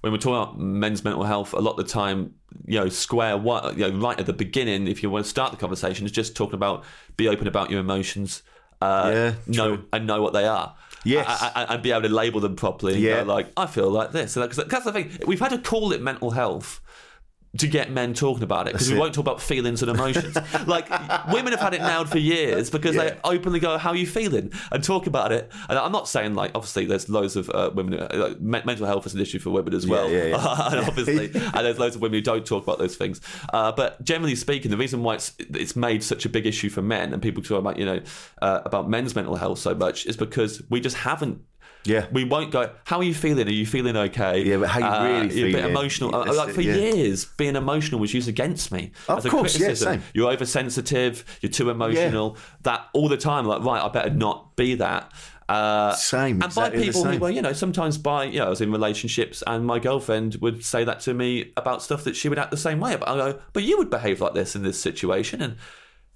[0.00, 2.34] when we're talking about men's mental health, a lot of the time,
[2.66, 5.50] you know, square one, you know, right at the beginning, if you want to start
[5.50, 6.84] the conversation, is just talking about
[7.16, 8.42] be open about your emotions.
[8.82, 9.84] Uh, Yeah, know true.
[9.94, 10.76] and know what they are.
[11.04, 11.42] Yes.
[11.54, 12.98] And be able to label them properly.
[12.98, 13.22] Yeah.
[13.24, 14.34] go like I feel like this.
[14.34, 15.10] Because that's the thing.
[15.26, 16.80] We've had to call it mental health
[17.58, 18.98] to get men talking about it because we it.
[18.98, 20.36] won't talk about feelings and emotions.
[20.66, 20.88] like
[21.32, 23.10] women have had it nailed for years because Yeah.
[23.10, 25.50] they openly go, "How are you feeling?" and talk about it.
[25.68, 28.00] And I'm not saying like obviously there's loads of uh, women.
[28.00, 30.10] Uh, like, me- mental health is an issue for women as well.
[30.10, 30.68] yeah, yeah.
[30.72, 33.20] and obviously, and there's loads of women who don't talk about those things.
[33.52, 36.82] Uh, but generally speaking, the reason why it's it's made such a big issue for
[36.82, 38.00] men and people talk about you know
[38.42, 41.40] uh, about men's mental health so much is because we just haven't.
[41.84, 42.06] Yeah.
[42.12, 42.70] we won't go.
[42.84, 43.46] How are you feeling?
[43.46, 44.42] Are you feeling okay?
[44.42, 46.14] Yeah, but how you Uh, really you're a bit emotional.
[46.14, 46.74] Uh, like for yeah.
[46.76, 48.92] years, being emotional was used against me.
[49.08, 49.92] Of as a course, yeah, criticism.
[49.94, 50.02] same.
[50.14, 51.24] You're oversensitive.
[51.40, 52.36] You're too emotional.
[52.62, 53.46] That all the time.
[53.46, 55.12] Like, right, I better not be that.
[55.46, 58.48] Uh, Same, And exactly by people who, well, you know, sometimes by, you know, I
[58.48, 62.30] was in relationships and my girlfriend would say that to me about stuff that she
[62.30, 63.08] would act the same way about.
[63.08, 65.42] I go, but you would behave like this in this situation.
[65.42, 65.56] And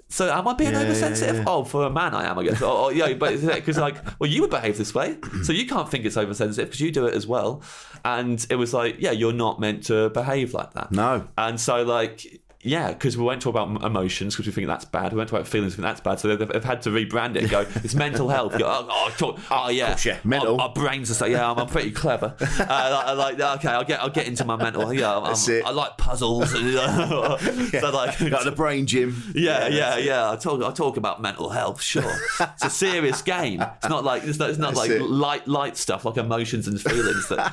[0.09, 1.37] so am I being Yeah, oversensitive?
[1.37, 1.49] yeah, yeah.
[1.49, 2.63] Oh, for a man, I am, I guess.
[2.63, 5.89] Oh, oh, yeah, but because like, well, you would behave this way, so you can't
[5.91, 7.63] think it's oversensitive because you do it as well.
[8.05, 10.93] And it was like, yeah, you're not meant to behave like that.
[10.93, 11.27] No.
[11.37, 15.13] And so, like, yeah, because we won't talk about emotions because we think that's bad.
[15.13, 16.21] We won't talk about feelings because that's bad.
[16.21, 18.59] So they've, they've had to rebrand it and go, it's mental health.
[18.59, 20.61] Go, oh, oh, talk, oh, yeah, course, yeah, mental.
[20.61, 22.35] Our, our brains are so yeah, I'm, I'm pretty clever.
[22.41, 24.93] Uh, like, like, okay, I'll get I'll get into my mental.
[24.93, 25.65] Yeah, I'm, That's I'm- it.
[25.65, 26.51] I like puzzles.
[26.53, 29.33] so like, Got the brain gym.
[29.35, 30.31] yeah, yeah, yeah.
[30.31, 30.63] I talk.
[30.63, 31.81] I talk about mental health.
[31.83, 33.63] Sure, it's a serious game.
[33.63, 35.03] It's not like it's not, it's not like it.
[35.03, 37.29] light, light stuff like emotions and feelings.
[37.29, 37.53] That,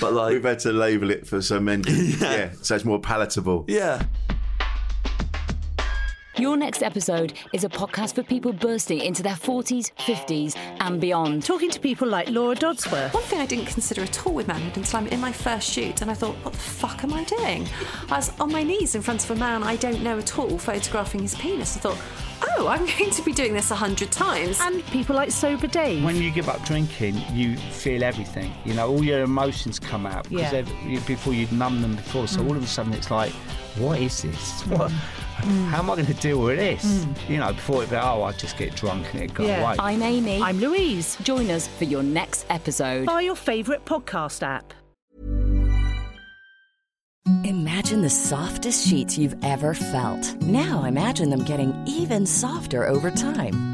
[0.00, 1.90] but like, We've had to label it for so many.
[1.90, 2.50] yeah.
[2.62, 3.64] so it's more palatable.
[3.68, 4.02] yeah.
[6.36, 11.44] Your next episode is a podcast for people bursting into their 40s, 50s, and beyond.
[11.44, 13.14] Talking to people like Laura Dodsworth.
[13.14, 16.02] One thing I didn't consider at all with manhood until I'm in my first shoot,
[16.02, 17.68] and I thought, what the fuck am I doing?
[18.10, 20.58] I was on my knees in front of a man I don't know at all,
[20.58, 21.76] photographing his penis.
[21.76, 21.98] I thought,
[22.58, 24.58] oh, I'm going to be doing this a hundred times.
[24.60, 26.02] And people like Sober Dave.
[26.02, 28.52] When you give up drinking, you feel everything.
[28.64, 31.00] You know, all your emotions come out because Yeah.
[31.06, 32.26] before you'd numb them before.
[32.26, 32.48] So mm.
[32.48, 33.32] all of a sudden, it's like,
[33.76, 34.62] what is this?
[34.64, 34.78] Mm.
[34.78, 34.92] What?
[35.42, 35.66] Mm.
[35.68, 37.06] How am I going to deal with this?
[37.28, 39.60] You know, before it be, oh, I just get drunk and it go Yeah.
[39.62, 39.76] away.
[39.78, 40.40] I'm Amy.
[40.40, 41.16] I'm Louise.
[41.22, 43.06] Join us for your next episode.
[43.06, 44.72] Buy your favourite podcast app.
[47.44, 50.34] Imagine the softest sheets you've ever felt.
[50.42, 53.73] Now imagine them getting even softer over time.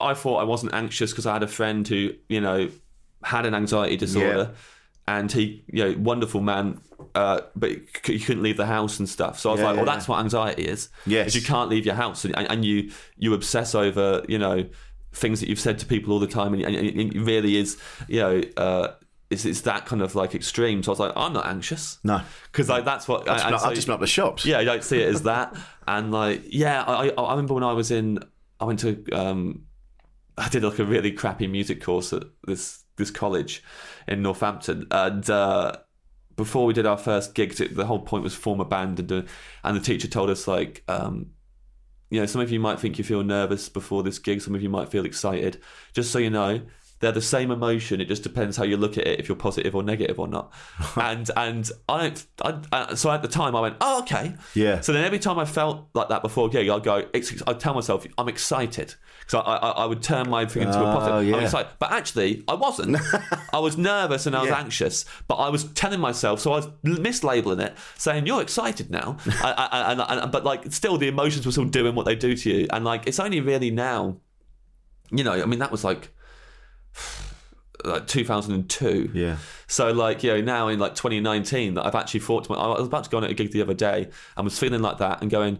[0.00, 2.70] I thought I wasn't anxious because I had a friend who, you know,
[3.22, 4.54] had an anxiety disorder,
[5.06, 6.80] and he, you know, wonderful man,
[7.14, 7.70] uh, but
[8.04, 9.38] he couldn't leave the house and stuff.
[9.38, 10.14] So I was Yeah, like, well, yeah, that's yeah.
[10.14, 10.88] what anxiety is.
[11.06, 11.34] Yes.
[11.34, 14.66] you can't leave your house and, and you you obsess over, you know,
[15.12, 18.20] things that you've said to people all the time, and, and it really is, you
[18.20, 18.42] know.
[18.56, 18.88] Uh,
[19.30, 20.82] it's, it's that kind of like extreme.
[20.82, 21.98] So I was like, I'm not anxious.
[22.02, 22.22] No.
[22.50, 24.46] Because like that's what and not, so- I'll just not the shops.
[24.46, 25.54] yeah, I don't see it as that.
[25.86, 28.20] And like, yeah, I, I, I remember when I was in,
[28.58, 29.64] I went to, um,
[30.38, 33.62] I did like a really crappy music course at this this college
[34.06, 35.76] in Northampton, and uh,
[36.36, 39.28] before we did our first gigs, it, the whole point was form a band and
[39.64, 41.26] and the teacher told us like, um,
[42.10, 44.62] you know, some of you might think you feel nervous before this gig, some of
[44.62, 45.60] you might feel excited.
[45.92, 46.62] Just so you know,
[47.00, 48.00] they're the same emotion.
[48.00, 50.52] It just depends how you look at it, if you're positive or negative or not.
[50.96, 52.26] and and I don't.
[52.42, 54.34] I, uh, so at the time, I went, oh okay.
[54.54, 54.80] Yeah.
[54.80, 57.04] So then every time I felt like that before a gig, I'd go.
[57.14, 58.94] I'd tell myself I'm excited.
[59.28, 61.28] So I, I, I would turn my thing into a Oh, positive.
[61.28, 61.36] yeah.
[61.36, 62.96] I'm excited, but actually I wasn't.
[63.52, 64.58] I was nervous and I was Yeah.
[64.58, 66.40] anxious, but I was telling myself.
[66.40, 70.72] So I was mislabeling it, saying you're excited now, I, I, and, and, but like
[70.72, 73.40] still the emotions were still doing what they do to you, and like it's only
[73.40, 74.16] really now.
[75.10, 76.10] You know, I mean, that was like
[77.84, 79.10] like 2002.
[79.14, 79.36] Yeah.
[79.66, 82.78] So like you know now in like 2019 that I've actually thought to my, I
[82.78, 84.98] was about to go on at a gig the other day and was feeling like
[84.98, 85.58] that and going,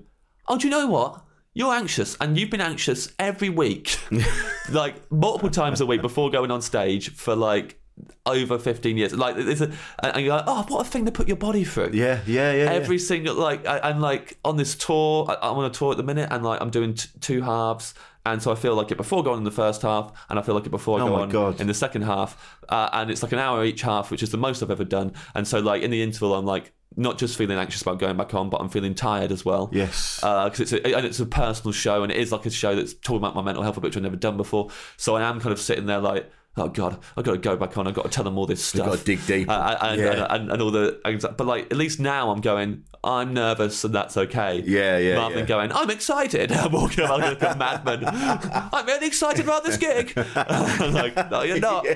[0.48, 1.22] oh, do you know what?
[1.58, 3.98] You're anxious and you've been anxious every week,
[4.70, 7.80] like multiple times a week before going on stage for like
[8.26, 9.12] over 15 years.
[9.12, 9.72] Like it's a,
[10.04, 11.90] and you're like, oh, what a thing to put your body through.
[11.94, 12.70] Yeah, yeah, yeah.
[12.70, 15.96] Every single like I- and like on this tour, I- I'm on a tour at
[15.96, 17.92] the minute, and like I'm doing t- two halves,
[18.24, 20.54] and so I feel like it before going in the first half, and I feel
[20.54, 21.60] like it before I Oh go on God.
[21.60, 24.38] in the second half, uh, and it's like an hour each half, which is the
[24.38, 25.12] most I've ever done.
[25.34, 28.34] And so like in the interval, I'm like not just feeling anxious about going back
[28.34, 29.70] on, but I'm feeling tired as well.
[29.72, 30.20] Yes.
[30.22, 32.74] Uh, because it's a, and it's a personal show, and it is like a show
[32.74, 34.70] that's talking about my mental health, which I've never done before.
[34.96, 36.30] So I am kind of sitting there like.
[36.58, 36.98] Oh God!
[37.16, 37.86] I've got to go back on.
[37.86, 38.86] I've got to tell them all this You've stuff.
[38.92, 39.48] got to dig deep.
[39.48, 40.26] Uh, and, Yeah.
[40.30, 41.00] and, and all the,
[41.36, 42.84] but like at least now I'm going.
[43.04, 44.60] I'm nervous and that's okay.
[44.66, 45.36] Yeah, yeah, Rather yeah.
[45.36, 46.50] than going, I'm excited.
[46.52, 48.02] I'm walking around like a madman.
[48.04, 50.12] I'm really excited about this gig.
[50.34, 51.86] I'm like, no, you're not.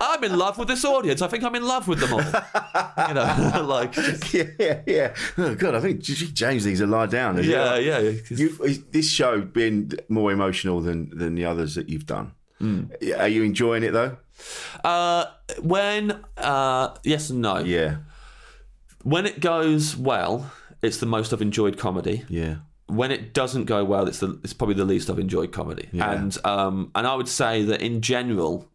[0.00, 1.20] I'm in love with this audience.
[1.20, 3.08] I think I'm in love with them all.
[3.08, 3.96] You know, like,
[4.32, 5.14] yeah, yeah, yeah.
[5.36, 7.42] Oh God, I think James needs to lie down.
[7.42, 8.10] Yeah, yeah, yeah.
[8.30, 12.32] You, is this show been more emotional than than the others that you've done?
[12.60, 14.16] Are you enjoying it though?
[14.84, 15.26] uh,
[15.62, 17.58] when uh, yes and no.
[17.58, 17.96] Yeah,
[19.02, 20.50] When it goes well,
[20.82, 22.24] it's the most I've enjoyed comedy.
[22.28, 22.56] yeah,
[22.86, 25.88] when it doesn't go well, it's the it's probably the least I've enjoyed comedy.
[25.92, 26.10] Yeah.
[26.12, 28.70] And um and I would say that in general,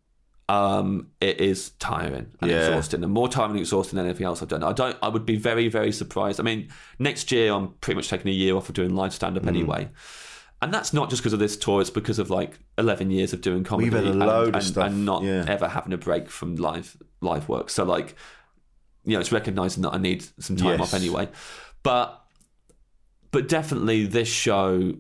[0.50, 2.68] um it is tiring and Yeah.
[2.68, 4.64] exhausting, and more tiring and exhausting than anything else I've done.
[4.64, 4.98] I don't.
[5.02, 6.40] I would be very very surprised.
[6.40, 6.68] I mean,
[7.00, 9.40] next year I'm pretty much taking a year off of doing live stand Mm.
[9.42, 9.90] up anyway.
[10.64, 13.42] And that's not just because of this tour; it's because of like eleven years of
[13.42, 15.44] doing comedy We've had a and, load of and, stuff, and not yeah.
[15.48, 17.70] ever having a break from live live work.
[17.70, 18.16] So like,
[19.04, 20.82] you know, it's recognizing that I need some time Yes.
[20.82, 21.28] off anyway.
[21.84, 22.24] But
[23.32, 24.94] but definitely this show,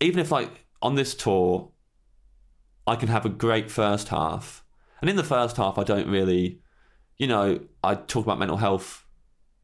[0.00, 1.70] even if like on this tour,
[2.86, 4.64] I can have a great first half,
[5.00, 6.60] and in the first half I don't really,
[7.16, 9.06] you know, I talk about mental health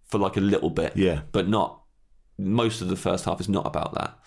[0.07, 1.23] for like a little bit, Yeah.
[1.31, 1.83] but not
[2.39, 4.19] most of the first half is not about that.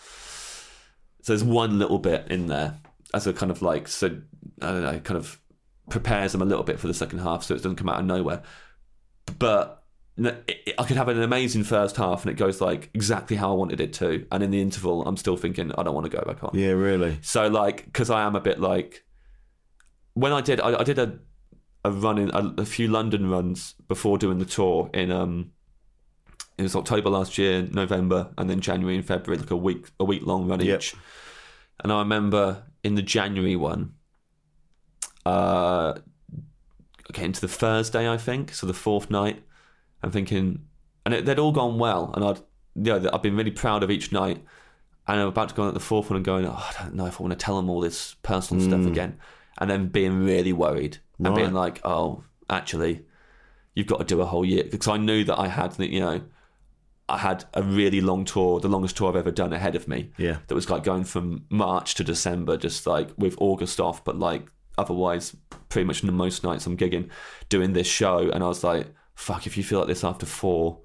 [1.26, 2.76] So there's one little bit in there
[3.12, 4.16] as a kind of like so
[4.62, 5.40] I don't know, kind of
[5.90, 8.06] prepares them a little bit for the second half, so it doesn't come out of
[8.06, 8.44] nowhere.
[9.40, 9.84] But
[10.18, 13.38] no, it, it- I could have an amazing first half, and it goes like exactly
[13.38, 16.06] how I wanted it to, and in the interval, I'm still thinking I don't want
[16.10, 16.52] to go back on.
[16.54, 16.70] yeah.
[16.74, 17.18] Really?
[17.24, 19.04] So like, because I am a bit like,
[20.14, 21.18] when I did, I, I did a
[21.84, 25.54] a run in a, a few London runs before doing the tour in um.
[26.58, 30.06] It was October last year, November, and then January and February, like a week a
[30.06, 30.80] week long run Yep.
[30.80, 30.96] each.
[31.84, 33.94] And I remember in the January one,
[35.26, 35.96] uh,
[37.12, 39.44] getting to the Thursday, I think, so the fourth night,
[40.02, 40.66] I'm thinking,
[41.06, 42.38] and it, they'd all gone well, and I'd,
[42.76, 44.44] you know, I've been really proud of each night,
[45.08, 46.96] and I'm about to go on at the fourth one and going, oh, I don't
[46.96, 49.18] know if I want to tell them all this personal stuff again,
[49.60, 53.06] and then being really worried and being like, oh, actually,
[53.74, 56.22] you've got to do a whole year because I knew that I had, you know.
[57.08, 60.12] I had a really long tour, the longest tour I've ever done ahead of me.
[60.18, 60.38] Yeah.
[60.48, 64.48] That was like going from March to December, just like with August off, but like
[64.78, 65.36] otherwise,
[65.70, 67.10] pretty much most nights I'm gigging,
[67.50, 68.30] doing this show.
[68.32, 70.80] And I was like, fuck, if you feel like this after four,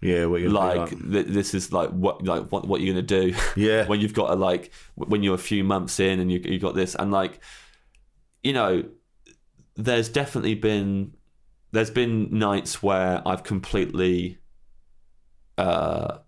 [0.00, 0.24] Yeah.
[0.26, 3.86] What you're like th- this is like what like what what you're gonna do Yeah.
[3.86, 6.74] when you've got a like when you're a few months in and you you got
[6.76, 7.40] this and like
[8.42, 8.84] you know
[9.76, 11.12] there's definitely been
[11.72, 14.38] there's been nights where I've completely
[15.58, 16.18] uh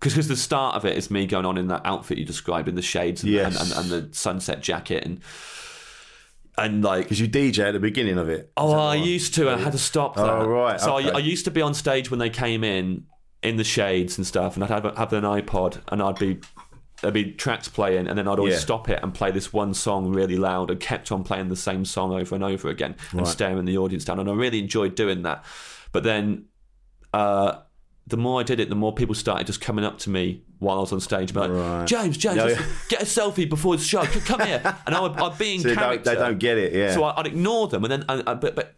[0.00, 2.74] because the start of it is me going on in that outfit you described in
[2.74, 3.58] the shades and, Yes.
[3.58, 5.20] and, and, and the sunset jacket and
[6.58, 8.52] and like because you DJ at the beginning of it.
[8.56, 9.48] Oh, I used to.
[9.50, 10.22] and I had to stop that.
[10.28, 11.10] Oh, right, So okay.
[11.10, 13.06] I, I used to be on stage when they came in,
[13.42, 16.38] in the shades and stuff, and I'd have, have an iPod, and I'd be
[17.00, 18.60] there'd be tracks playing, and then I'd always Yeah.
[18.60, 21.84] stop it and play this one song really loud, and kept on playing the same
[21.84, 23.28] song over and over again, and Right.
[23.28, 25.44] staring the audience down, and I really enjoyed doing that.
[25.90, 26.44] But then,
[27.12, 27.56] uh,
[28.06, 30.76] the more I did it, the more people started just coming up to me while
[30.78, 31.86] I was on stage, and be like, Right.
[31.86, 32.62] "James, James, yeah.
[32.88, 34.04] get a selfie before the show.
[34.04, 36.10] Come here." And I would, I'd be in So they don't- character.
[36.10, 36.92] they don't get it, yeah.
[36.92, 38.74] So I, I'd ignore them, and then, I, I, but, but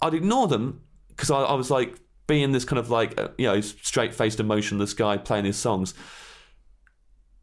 [0.00, 3.46] I'd ignore them because I, I was like being this kind of like uh, you
[3.46, 5.92] know straight faced, emotionless guy playing his songs.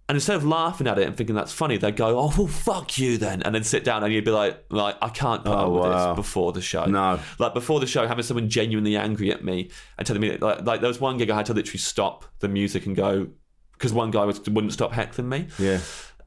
[0.09, 2.97] And instead of laughing at it and thinking that's funny, they'd go, "Oh, well, fuck
[2.97, 5.57] you then," and then sit down, and you'd be like, "Like, I can't put Oh,
[5.59, 6.07] up with wow.
[6.07, 7.19] this before the show." No.
[7.37, 10.81] like before the show, having someone genuinely angry at me and telling me like, like
[10.81, 13.27] there was one gig I had to literally stop the music and go
[13.73, 15.47] because one guy was, wouldn't stop heckling me.
[15.59, 15.79] Yeah.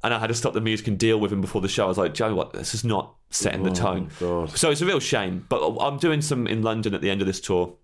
[0.04, 1.84] And I had to stop the music and deal with him before the show.
[1.84, 2.52] I was like, Joe, what?
[2.52, 4.10] This is not setting the Oh, tone.
[4.18, 4.50] God.
[4.56, 5.44] So it's a real shame.
[5.48, 7.74] But I'm doing some in London at the end of this tour.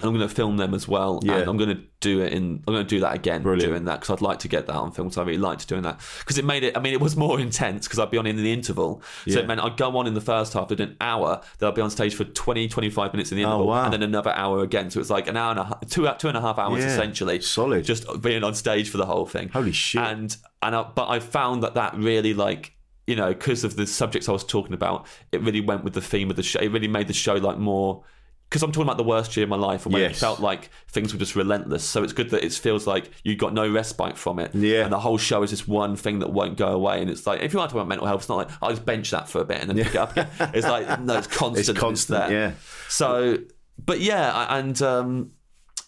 [0.00, 1.38] I'm going to film them as well, Yeah.
[1.38, 2.62] and I'm going to do it in.
[2.68, 3.68] I'm going to do that again, Brilliant.
[3.72, 5.10] doing that because I'd like to get that on film.
[5.10, 6.76] So I really liked doing that because it made it.
[6.76, 9.38] I mean, it was more intense because I'd be on in the interval, so Yeah.
[9.40, 11.82] it meant I'd go on in the first half, did an hour, then I'd be
[11.82, 13.84] on stage for 20, 25 minutes in the oh, interval, Oh, wow.
[13.84, 14.90] and then another hour again.
[14.90, 16.90] So it's like an hour and a half, two two and a half hours Yeah.
[16.92, 17.84] essentially, Solid.
[17.84, 19.48] just being on stage for the whole thing.
[19.48, 20.00] Holy shit.
[20.02, 22.72] And and I, but I found that that really like
[23.08, 26.00] you know because of the subjects I was talking about, it really went with the
[26.02, 26.60] theme of the show.
[26.60, 28.04] It really made the show like more.
[28.48, 30.70] Because I'm talking about the worst year of my life, and when it felt like
[30.88, 31.84] things were just relentless.
[31.84, 34.54] So it's good that it feels like you got no respite from it.
[34.54, 34.84] Yeah.
[34.84, 37.02] And the whole show is this one thing that won't go away.
[37.02, 38.70] And it's like, if you want to talk about mental health, it's not like I'll
[38.70, 40.28] just bench that for a bit and then pick it up again.
[40.54, 41.68] It's like, no, it's constant.
[41.68, 42.32] and constant, there.
[42.32, 42.52] yeah.
[42.88, 43.36] So,
[43.84, 45.32] but yeah, I- and um,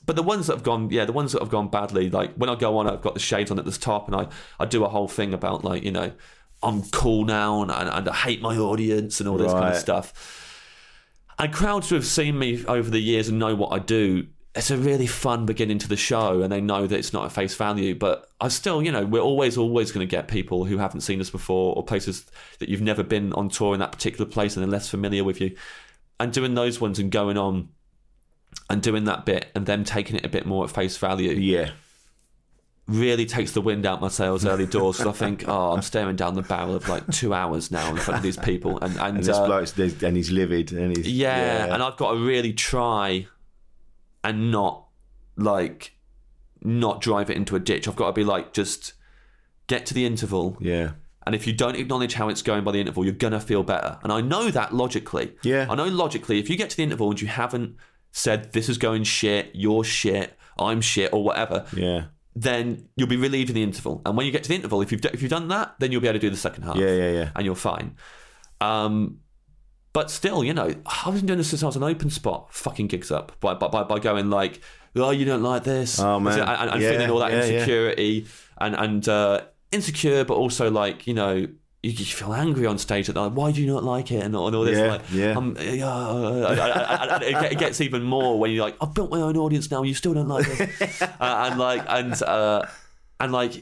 [0.05, 2.51] but the ones that have gone, yeah, the ones that have gone badly, like when
[2.51, 4.85] I go on, I've got the shades on at the top, and I, I do
[4.85, 6.13] a whole thing about like, you know,
[6.63, 10.49] I'm cool now, and, and I hate my audience, and all this kind of stuff.
[11.41, 14.71] And crowds who have seen me over the years and know what I do, it's
[14.71, 17.55] a really fun beginning to the show, and they know that it's not at face
[17.55, 17.95] value.
[17.95, 21.19] But I still, you know, we're always, always going to get people who haven't seen
[21.19, 22.27] us before, or places
[22.59, 25.41] that you've never been on tour in that particular place, and they're less familiar with
[25.41, 25.57] you.
[26.19, 27.71] And doing those ones and going on
[28.69, 31.71] and doing that bit, and them taking it a bit more at face value, Yeah.
[32.91, 34.99] Really takes the wind out my sails early doors.
[34.99, 37.97] Because I think, oh, I'm staring down the barrel of like two hours now in
[37.97, 41.09] front of these people, and and, And this uh, bloke's and he's livid and he's
[41.11, 43.27] yeah, and I've got to really try
[44.25, 44.87] and not
[45.37, 45.97] like
[46.63, 47.89] not drive it into a ditch.
[47.89, 48.93] I've got to be like just
[49.67, 50.59] get to the interval.
[50.61, 50.93] yeah.
[51.27, 53.99] And if you don't acknowledge how it's going by the interval, you're gonna feel better.
[54.03, 55.35] And I know that logically.
[55.43, 55.67] Yeah.
[55.69, 57.77] I know logically, if you get to the interval and you haven't
[58.11, 62.07] said this is going shit, you're shit, I'm shit, or whatever, Yeah.
[62.37, 64.03] Then you'll be relieved in the interval.
[64.07, 66.01] And when you get to the interval, if you've if you've done that, then you'll
[66.01, 66.77] be able to do the second half.
[66.77, 67.31] Yeah, yeah, yeah.
[67.35, 67.97] And you're fine.
[68.61, 69.21] Um,
[69.93, 72.87] but still, you know, I've been doing this since I was an open spot, fucking
[72.87, 74.61] gigs up by by, by, going like,
[74.95, 76.39] oh, you don't like this, Oh, man.
[76.39, 77.53] and, and, Yeah, feeling all that yeah, yeah.
[77.55, 78.27] insecurity
[78.61, 79.41] and and uh,
[79.73, 81.47] insecure, but also like you know.
[81.83, 83.21] You, you feel angry on stage at that.
[83.23, 85.31] like, why do you not like it and all, and all this Yeah, like yeah.
[85.33, 86.21] um, yeah,
[86.51, 89.21] and- and- and it get- it gets even more when you're like I've built my
[89.21, 92.67] own audience now you still don't like this uh, and like and uh,
[93.19, 93.55] and like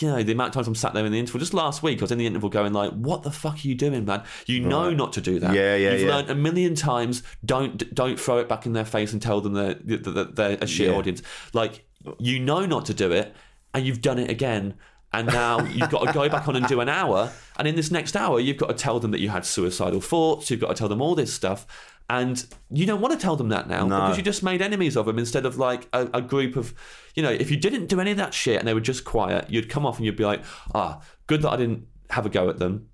[0.00, 1.98] you know the amount of times I'm sat there in the interval just last week
[1.98, 4.60] I was in the interval going like what the fuck are you doing man you
[4.60, 4.96] know Right.
[4.96, 6.14] not to do that Yeah, yeah, you've yeah.
[6.16, 9.54] learned a million times don't don't throw it back in their face and tell them
[9.54, 10.94] they're, that they're a shit Yeah.
[10.96, 11.22] audience
[11.54, 11.86] like
[12.18, 13.34] you know not to do it
[13.74, 14.74] and you've done it again
[15.12, 17.30] and now you've got to go back on and do an hour.
[17.58, 20.50] And in this next hour you've got to tell them that you had suicidal thoughts.
[20.50, 21.66] You've got to tell them all this stuff.
[22.10, 24.00] And you don't want to tell them that now No.
[24.00, 26.74] because you just made enemies of them instead of like a, a group of
[27.14, 29.48] you know if you didn't do any of that shit and they were just quiet
[29.50, 30.42] you'd come off and you'd be like
[30.74, 32.88] ah good that i didn't have a go at them.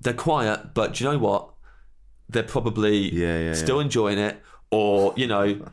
[0.00, 1.50] They're quiet but do you know what?
[2.28, 3.82] They're probably Yeah, yeah, still yeah.
[3.84, 5.64] enjoying it or you know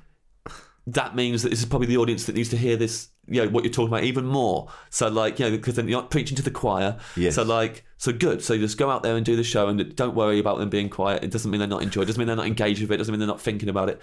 [0.88, 3.50] that means that this is probably the audience that needs to hear this you know
[3.50, 6.36] what you're talking about even more so like you know because then you're not preaching
[6.36, 7.36] to the choir Yes.
[7.36, 10.16] so like so good so just go out there and do the show and don't
[10.16, 12.36] worry about them being quiet it doesn't mean they're not enjoying it doesn't mean they're
[12.36, 14.02] not engaged with it doesn't mean they're not thinking about it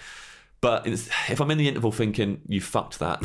[0.63, 3.19] but if I'm in the interval thinking you fucked that,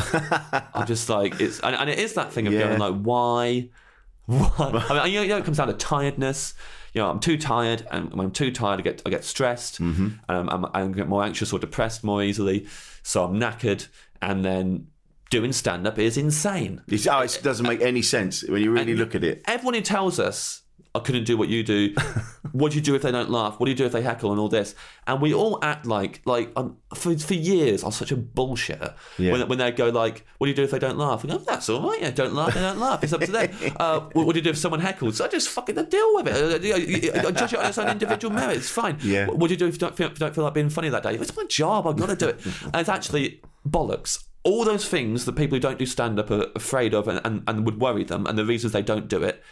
[0.75, 2.67] I'm just like it's and, and it is that thing of Yeah.
[2.67, 3.69] going like why,
[4.25, 4.51] why?
[4.59, 4.71] I
[5.05, 6.53] mean, know, you know, it comes down to tiredness.
[6.93, 9.79] You know, I'm too tired, and when I'm too tired, I get I get stressed,
[9.81, 10.07] Mm-hmm.
[10.27, 12.67] and I'm, I'm, I get more anxious or depressed more easily.
[13.01, 13.87] So I'm knackered,
[14.21, 14.87] and then
[15.31, 16.83] doing stand up is insane.
[16.87, 19.41] It's, oh, it doesn't make any sense when you really look at it.
[19.47, 20.61] Everyone who tells us
[20.93, 21.95] I couldn't do what you do,
[22.51, 23.57] what do you do if they don't laugh?
[23.59, 24.75] What do you do if they heckle and all this?
[25.07, 28.93] And we all act like like um, for for years I was such a bullshitter
[29.17, 29.31] Yeah.
[29.31, 31.23] when when they go like, what do you do if they don't laugh?
[31.23, 32.01] And go, that's all right.
[32.01, 32.53] Yeah, don't laugh.
[32.53, 33.01] They don't laugh.
[33.03, 33.49] It's up to them.
[33.79, 35.23] Uh, what, what do you do if someone heckles?
[35.23, 36.35] I just fucking deal with it.
[36.35, 38.57] Uh, you know, you- you- judge it on its own individual merit.
[38.57, 38.97] It's fine.
[39.01, 39.27] Yeah.
[39.27, 40.69] What, what do you do if you don't feel, if you don't feel like being
[40.69, 41.15] funny that day?
[41.15, 41.87] It's my job.
[41.87, 42.45] I've got to do it.
[42.65, 44.25] and it's actually bollocks.
[44.43, 47.43] All those things that people who don't do stand up are afraid of and, and,
[47.47, 49.43] and would worry them, and the reasons they don't do it,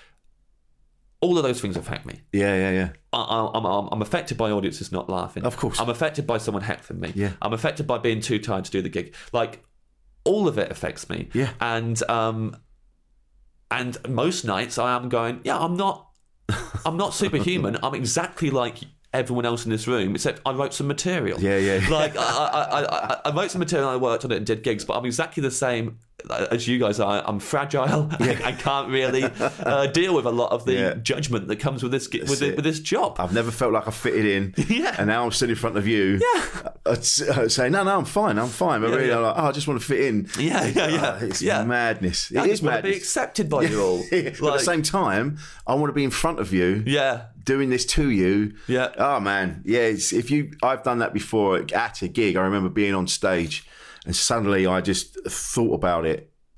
[1.21, 2.21] all of those things affect me.
[2.31, 2.89] Yeah, yeah, yeah.
[3.11, 5.43] I, I'm, I'm, I'm affected by audiences not laughing.
[5.43, 5.79] Of course.
[5.79, 7.11] I'm affected by someone heckling me.
[7.13, 7.33] Yeah.
[7.41, 9.13] I'm affected by being too tired to do the gig.
[9.33, 9.63] Like,
[10.23, 11.29] all of it affects me.
[11.33, 11.51] Yeah.
[11.59, 12.55] And um,
[13.69, 16.07] and most nights I am going, yeah, I'm not,
[16.85, 17.77] I'm not superhuman.
[17.83, 18.77] I'm exactly like
[19.13, 21.39] everyone else in this room, except I wrote some material.
[21.39, 21.87] Yeah, yeah.
[21.89, 24.63] Like I, I, I, I, I wrote some material, I worked on it and did
[24.63, 25.97] gigs, but I'm exactly the same
[26.51, 28.09] as you guys are, I'm fragile.
[28.19, 30.93] I, can't really uh, deal with a lot of the Yeah.
[30.95, 32.55] judgment that comes with this with, it.
[32.55, 33.19] with this job.
[33.19, 34.53] I've never felt like I fitted in.
[34.69, 34.95] Yeah.
[34.99, 36.19] And now I'm sitting in front of you.
[36.21, 36.43] Yeah.
[36.85, 36.95] Uh, uh,
[37.49, 38.37] saying, no, no, I'm fine.
[38.37, 38.81] I'm fine.
[38.81, 39.17] But Yeah, really, yeah.
[39.17, 40.29] I'm like, oh, I just want to fit in.
[40.39, 41.01] Yeah, yeah, yeah.
[41.01, 41.63] Uh, it's Yeah.
[41.63, 42.31] madness.
[42.31, 44.03] It I is to be accepted by you all.
[44.11, 46.83] but at the same time, I want to be in front of you.
[46.85, 47.25] Yeah.
[47.43, 48.53] Doing this to you.
[48.67, 48.89] Yeah.
[48.97, 49.63] Oh man.
[49.65, 49.79] Yeah.
[49.81, 52.35] It's, if you, I've done that before at a gig.
[52.35, 53.65] I remember being on stage,
[54.05, 56.08] and suddenly I just thought about it.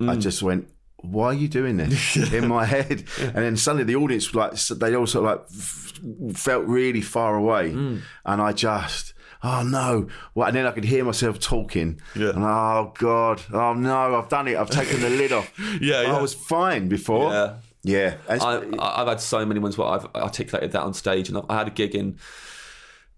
[0.10, 0.22] I Mm.
[0.22, 4.34] just went, "Why are you doing this?" in my head, and then suddenly the audience
[4.36, 8.02] like they all sort of like felt really far away, Mm.
[8.26, 9.14] and I just.
[9.44, 10.08] Oh no!
[10.36, 12.00] Well, and then I could hear myself talking.
[12.16, 12.30] Yeah.
[12.30, 13.42] And oh god!
[13.52, 14.16] Oh no!
[14.16, 14.56] I've done it.
[14.56, 15.52] I've taken the lid off.
[15.82, 16.16] Yeah, yeah.
[16.16, 17.32] I was fine before.
[17.32, 17.54] Yeah.
[17.84, 18.14] Yeah.
[18.30, 18.36] I,
[18.78, 21.58] I- I've had so many ones where I've articulated that on stage, and I've, I
[21.58, 22.20] had a gig in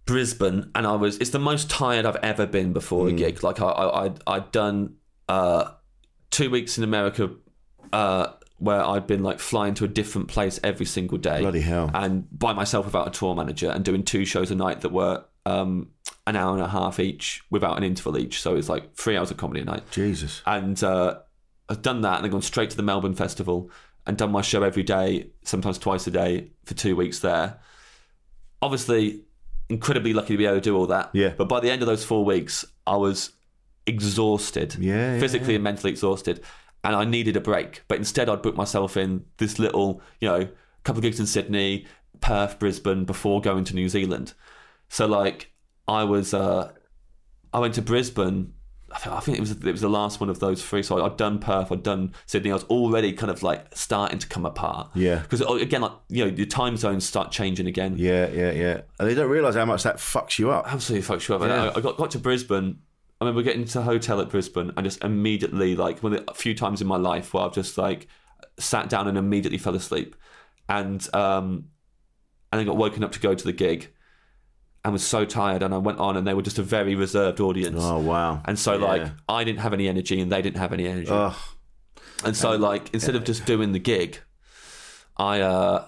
[0.05, 1.17] Brisbane, and I was.
[1.17, 3.09] It's the most tired I've ever been before Mm.
[3.09, 3.43] a gig.
[3.43, 4.95] Like I, I, I'd, I'd done
[5.27, 5.71] uh,
[6.33, 7.29] two weeks in America,
[7.93, 8.27] uh,
[8.57, 11.89] where I'd been like flying to a different place every single day, Bloody hell.
[11.93, 15.23] and by myself without a tour manager, and doing two shows a night that were.
[15.45, 15.89] Um,
[16.25, 19.29] an hour and a half each without an interval each, so it's like three hours
[19.29, 20.41] of comedy a night Jesus.
[20.45, 21.19] and uh,
[21.67, 23.69] I've done that and then gone straight to the Melbourne Festival
[24.07, 27.59] and done my show every day, sometimes twice a day for two weeks there.
[28.61, 29.25] Obviously,
[29.67, 31.09] incredibly lucky to be able to do all that.
[31.11, 31.33] Yeah.
[31.37, 33.31] But by the end of those four weeks, I was
[33.85, 35.55] exhausted, Yeah, yeah, physically yeah.
[35.55, 36.41] and mentally exhausted,
[36.83, 37.83] and I needed a break.
[37.87, 40.47] But instead, I'd book myself in this little, you know,
[40.83, 41.85] couple of gigs in Sydney,
[42.21, 44.33] Perth, Brisbane before going to New Zealand.
[44.89, 45.51] So like,
[45.87, 46.71] I was, uh,
[47.53, 48.53] I went to Brisbane.
[48.95, 50.83] I think, it was it was the last one of those three.
[50.83, 52.51] So I'd done Perth, I'd done Sydney.
[52.51, 54.91] I was already kind of like starting to come apart.
[54.93, 55.17] Yeah.
[55.19, 57.95] Because again, like you know, your time zones start changing again.
[57.97, 58.81] Yeah, yeah, yeah.
[58.99, 60.71] And they don't realise how much that fucks you up.
[60.71, 61.41] Absolutely fucks you up.
[61.41, 61.71] Yeah.
[61.71, 62.81] I, I got got to Brisbane.
[63.23, 66.33] I remember getting to a hotel at Brisbane and just immediately like one of the
[66.33, 68.07] few times in my life where I've just like
[68.59, 70.15] sat down and immediately fell asleep,
[70.69, 71.65] and um,
[72.51, 73.89] and then got woken up to go to the gig.
[74.85, 77.39] And was so tired, and I went on, and they were just a very reserved
[77.39, 77.79] audience.
[77.79, 78.41] Oh wow.
[78.43, 78.85] And so, Yeah.
[78.85, 81.09] like, I didn't have any energy, and they didn't have any energy.
[81.09, 81.33] Ugh.
[82.25, 84.19] And so, like, instead of just doing the gig,
[85.15, 85.85] I, uh,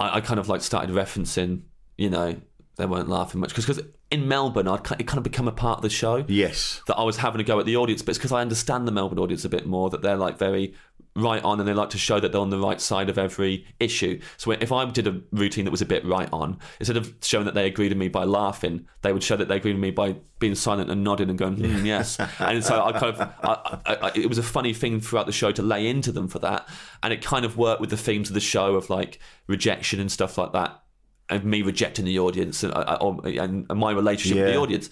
[0.00, 1.62] I, I kind of like started referencing,
[1.96, 2.34] you know,
[2.74, 3.80] they weren't laughing much because
[4.10, 6.24] in Melbourne, I'd it kind of become a part of the show.
[6.28, 6.80] Yes.
[6.86, 8.92] That I was having a go at the audience, but it's because I understand the
[8.92, 9.90] Melbourne audience a bit more.
[9.90, 10.74] That they're like very
[11.16, 13.66] right on, and they like to show that they're on the right side of every
[13.80, 14.20] issue.
[14.36, 17.46] So if I did a routine that was a bit right on, instead of showing
[17.46, 19.90] that they agreed with me by laughing, they would show that they agreed with me
[19.90, 22.18] by being silent and nodding and going, "Hmm, yes.
[22.38, 25.32] and so I kind of, I, I, I, it was a funny thing throughout the
[25.32, 26.68] show to lay into them for that,
[27.02, 30.12] and it kind of worked with the themes of the show of like rejection and
[30.12, 30.80] stuff like that,
[31.28, 34.90] and me rejecting the audience and, I- I- and, and my relationship with the audience.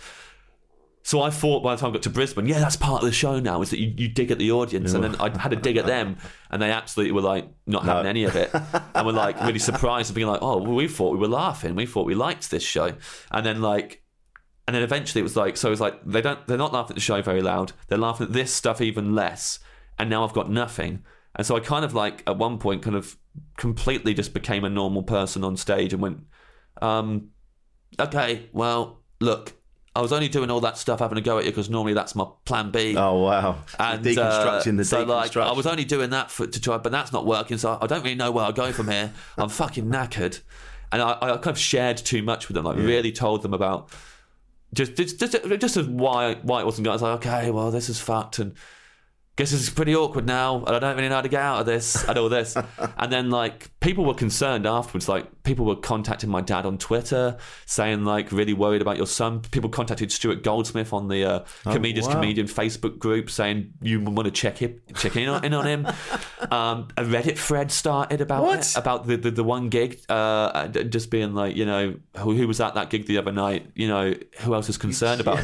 [1.07, 3.13] So I thought by the time I got to Brisbane, yeah, that's part of the
[3.13, 4.95] show now, is that you, you dig at the audience.
[4.95, 6.17] And then I had a dig at them,
[6.51, 8.51] and they absolutely were like not having any of it.
[8.95, 11.75] And were like really surprised and being like, oh, well, we thought we were laughing.
[11.75, 12.95] We thought we liked this show.
[13.31, 14.03] And then like,
[14.67, 16.93] and then eventually it was like, so it was like, they don't, they're not laughing
[16.93, 17.73] at the show very loud.
[17.89, 19.59] They're laughing at this stuff even less.
[19.99, 21.05] And now I've got nothing.
[21.37, 23.19] And so I kind of like, at one point, kind of
[23.57, 26.25] completely just became a normal person on stage and went,
[26.83, 27.31] um,
[27.99, 29.55] okay, well, look,
[29.97, 32.17] I was only doing all that stuff having a go at you because normally that's
[32.17, 32.97] my plan B.
[32.97, 33.59] Oh wow.
[33.79, 36.91] And deconstructing uh, the so like I was only doing that for, to try, but
[36.91, 37.59] that's not working.
[37.59, 39.13] So I don't really know where I go from here.
[39.39, 40.41] I'm fucking knackered,
[40.91, 42.65] and I, I kind of shared too much with them.
[42.65, 43.89] Like really told them about
[44.73, 46.85] just just just, just as why why it wasn't.
[46.87, 46.93] going.
[46.93, 48.55] I was like, okay, well this is fucked, and
[49.37, 51.61] guess this is pretty awkward now, and I don't really know how to get out
[51.61, 52.57] of this and all this.
[52.99, 55.09] and then like people were concerned afterwards.
[55.09, 59.41] Like people were contacting my dad on Twitter, saying like really worried about your son.
[59.41, 62.15] People contacted Stuart Goldsmith on the uh, Oh, comedians wow.
[62.15, 65.87] comedian Facebook group, saying you want to check it, check in on, in on him.
[66.51, 71.11] Um, a Reddit thread started about it, about the, the the one gig, uh, just
[71.11, 73.71] being like, you know, who, who was at that gig the other night?
[73.75, 75.41] You know, who else is concerned about?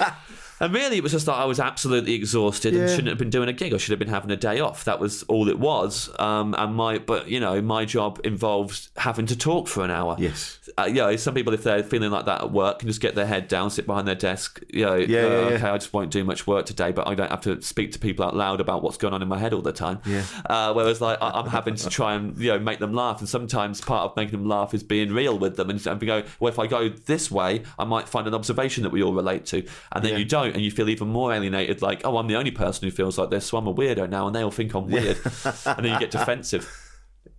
[0.60, 3.48] And really, it was just that I was absolutely exhausted and shouldn't have been doing
[3.48, 3.72] a gig.
[3.72, 4.84] I should have been having a day off.
[4.84, 6.10] That was all it was.
[6.18, 10.16] Um, and my, but you know, my job involves having to talk for an hour.
[10.18, 10.58] Yes.
[10.78, 13.14] Uh, you know, some people, if they're feeling like that at work, can just get
[13.14, 14.60] their head down, sit behind their desk.
[14.68, 15.54] You know, Yeah, uh, yeah, yeah.
[15.56, 17.98] okay, I just won't do much work today, but I don't have to speak to
[17.98, 20.00] people out loud about what's going on in my head all the time.
[20.04, 20.24] Yeah.
[20.44, 23.28] Uh, whereas, like, I- I'm having to try and you know make them laugh, and
[23.28, 26.52] sometimes part of making them laugh is being real with them, and, and go, well,
[26.52, 29.64] if I go this way, I might find an observation that we all relate to,
[29.92, 30.18] and then Yeah.
[30.18, 31.82] you don't, and you feel even more alienated.
[31.82, 34.26] Like, oh, I'm the only person who feels like this, so I'm a weirdo now,
[34.26, 35.18] and they all think I'm weird,
[35.66, 36.68] and then you get defensive.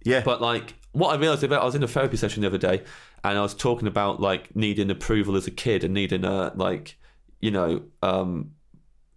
[0.04, 0.22] Yeah.
[0.24, 2.84] But like, what I realized about, I was in a therapy session the other day,
[3.24, 6.98] and I was talking about like needing approval as a kid and needing a like,
[7.40, 8.52] you know, um,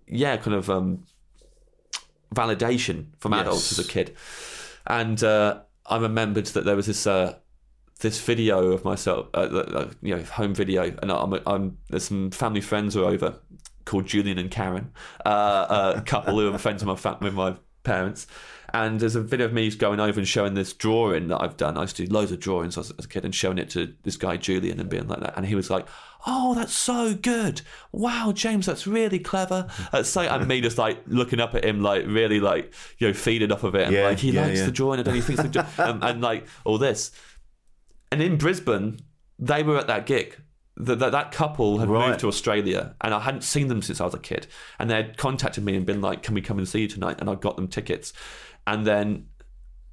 [0.07, 1.05] yeah, kind of um,
[2.35, 3.41] validation from Yes.
[3.43, 4.15] adults as a kid,
[4.87, 7.07] and uh, I remembered that there was this.
[7.07, 7.37] Uh,
[8.01, 12.33] this video of myself, uh, uh, you know, home video, and I'm, I'm there's some
[12.33, 13.39] family friends are over,
[13.95, 14.91] called Julian and Karen,
[15.25, 18.27] uh, a couple who are friends of my fa- with my parents,
[18.73, 21.79] and there's a video of me going over and showing this drawing that I've done.
[21.79, 23.95] I used to do loads of drawings as, as a kid and showing it to
[24.03, 25.87] this guy Julian and being like that, and he was like,
[26.27, 27.63] "Oh, that's so good!
[27.93, 31.81] Wow, James, that's really clever." That's so, and me just like looking up at him,
[31.81, 34.59] like really like you know feeding off of it, and Yeah, like he yeah, likes
[34.59, 34.67] yeah.
[34.67, 37.13] the drawing, and he thinks the and, and like all this.
[38.11, 38.99] And in Brisbane,
[39.39, 40.37] they were at that gig.
[40.77, 42.09] That that that couple had Right.
[42.09, 44.49] moved to Australia, and I hadn't seen them since I was a kid.
[44.79, 47.16] And they had contacted me and been like, "Can we come and see you tonight?"
[47.20, 48.12] And I got them tickets.
[48.66, 49.27] And then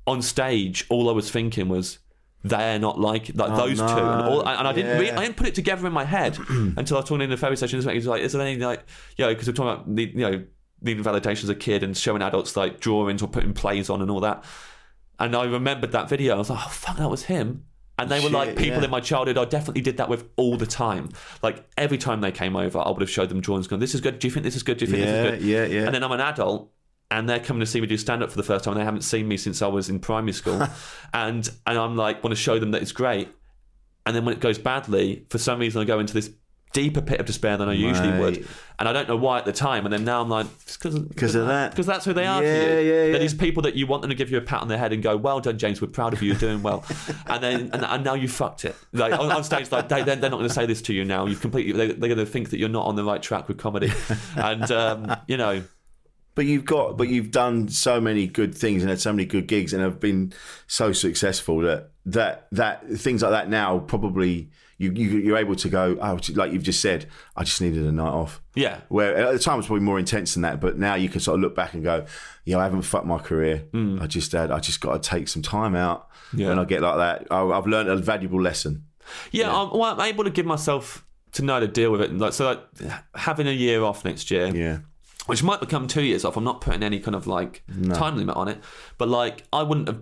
[0.07, 1.99] on stage, all I was thinking was,
[2.43, 5.19] "They're not like like Oh, those two." And, all, and I didn't, re- yeah.
[5.19, 7.57] I didn't put it together in my head until I was talking in the therapy
[7.57, 7.79] session.
[7.81, 8.83] He was like, "Is there any like,
[9.17, 10.43] you know, because we're talking about the, you know
[10.83, 14.09] needing validation as a kid and showing adults like drawings or putting plays on and
[14.09, 14.43] all that."
[15.19, 16.33] And I remembered that video.
[16.33, 17.65] I was like, "Oh fuck, that was him."
[17.99, 18.85] And they were Shit, like people yeah.
[18.85, 21.09] in my childhood I definitely did that with all the time.
[21.43, 24.01] Like every time they came over, I would have showed them drawings going, This is
[24.01, 24.77] good, do you think this is good?
[24.77, 25.47] Do you think Yeah, this is good?
[25.47, 25.85] yeah, yeah.
[25.85, 26.71] And then I'm an adult
[27.11, 28.85] and they're coming to see me do stand up for the first time and they
[28.85, 30.65] haven't seen me since I was in primary school.
[31.13, 33.29] and and I'm like want to show them that it's great.
[34.05, 36.31] And then when it goes badly, for some reason I go into this
[36.73, 38.47] deeper pit of despair than I usually would.
[38.79, 39.85] And I don't know why at the time.
[39.85, 41.71] And then now I'm like, because of that.
[41.71, 42.69] Because that's who they are Yeah, to you.
[42.69, 43.17] yeah, They're yeah.
[43.19, 45.03] these people that you want them to give you a pat on the head and
[45.03, 45.81] go, "Well done, James.
[45.81, 46.29] We're proud of you.
[46.29, 46.83] You're doing well."
[47.27, 48.75] and then and, and now you fucked it.
[48.93, 51.05] Like on, on stage, like they, they're, they're not going to say this to you
[51.05, 51.25] now.
[51.27, 51.73] You've completely.
[51.73, 53.91] They, they're going to think that you're not on the right track with comedy.
[54.35, 55.63] And um, you know,
[56.33, 59.47] But you've got, but you've done so many good things and had so many good
[59.47, 60.33] gigs and have been
[60.67, 64.49] so successful that that that things like that now probably
[64.81, 65.97] you, you you're able to go.
[66.01, 67.05] Oh, like you've just said,
[67.35, 68.41] I just needed a night off.
[68.55, 68.81] yeah.
[68.89, 71.19] Where at the time it was probably more intense than that, but now you can
[71.21, 72.05] sort of look back and go,
[72.45, 73.65] "Yeah, I haven't fucked my career.
[73.71, 73.99] Hmm.
[74.01, 76.49] I just had, I just got to take some time out." Yeah.
[76.49, 78.85] When I get like that, I, I've learned a valuable lesson.
[79.31, 82.17] Yeah, I'm, well, I'm able to give myself to know how to deal with it.
[82.17, 84.79] Like, so like, having a year off next year, Yeah,
[85.27, 86.37] which might become two years off.
[86.37, 87.63] I'm not putting any kind of like
[87.93, 88.59] time limit on it,
[88.97, 89.99] but like I wouldn't have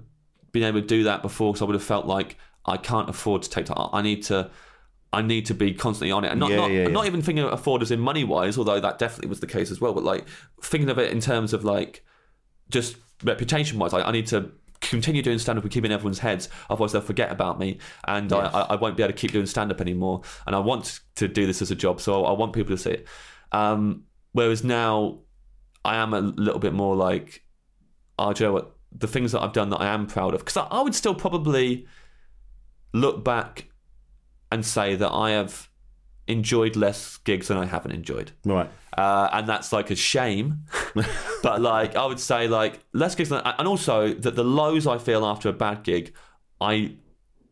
[0.51, 3.41] been able to do that before because I would have felt like I can't afford
[3.43, 3.89] to take time.
[3.91, 4.51] I need to.
[5.11, 7.43] I need to be constantly on it, and not Yeah, not, yeah, not even thinking
[7.43, 9.93] of afford as in money wise, although that definitely was the case as well.
[9.93, 10.27] But like
[10.61, 12.03] thinking of it in terms of like
[12.69, 14.51] just reputation wise, like I need to
[14.81, 18.45] continue doing stand up and keeping everyone's heads, otherwise they'll forget about me, and I,
[18.45, 20.21] I, I won't be able to keep doing stand up anymore.
[20.45, 22.91] And I want to do this as a job, so I want people to see
[22.91, 23.07] it.
[23.51, 24.03] Um,
[24.33, 25.19] whereas now,
[25.83, 27.43] I am a little bit more like,
[28.19, 30.65] oh, Joe, what the things that I've done that I am proud of, because I,
[30.65, 31.87] I would still probably
[32.93, 33.68] look back
[34.51, 35.69] and say that I have
[36.27, 38.69] enjoyed less gigs than I haven't enjoyed right.
[38.95, 40.65] uh, and that's like a shame.
[41.43, 44.99] but like, I would say like less gigs, than, and also that the lows I
[44.99, 46.13] feel after a bad gig,
[46.61, 46.93] I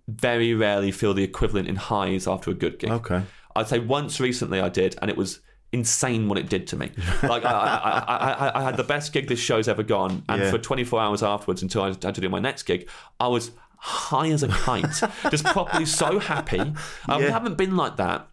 [0.08, 2.92] very rarely feel the equivalent in highs after a good gig.
[2.92, 3.24] Okay.
[3.56, 5.40] I'd say once recently I did, and it was
[5.74, 6.92] insane what it did to me.
[7.24, 10.52] Like I, I, I, I, had the best gig this show's ever gone, and Yeah.
[10.52, 12.88] for 24 hours afterwards, until I had to do my next gig,
[13.20, 15.02] I was high as a kite,
[15.32, 16.60] just properly so happy.
[17.08, 17.30] I Yeah.
[17.32, 18.28] haven't been like that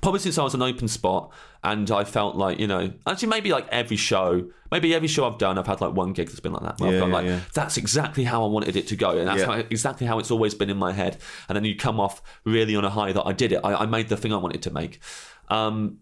[0.00, 1.32] probably since I was an open spot,
[1.64, 5.38] and I felt like you know, actually maybe like every show, maybe every show I've
[5.38, 6.78] done, I've had like one gig that's been like that.
[6.80, 7.40] Where Yeah, I've gone yeah, like, yeah.
[7.54, 10.54] that's exactly how I wanted it to go, and that's how, exactly how it's always
[10.54, 11.16] been in my head.
[11.48, 13.60] And then you come off really on a high that I did it.
[13.64, 15.00] I, I made the thing I wanted to make.
[15.48, 15.98] Um,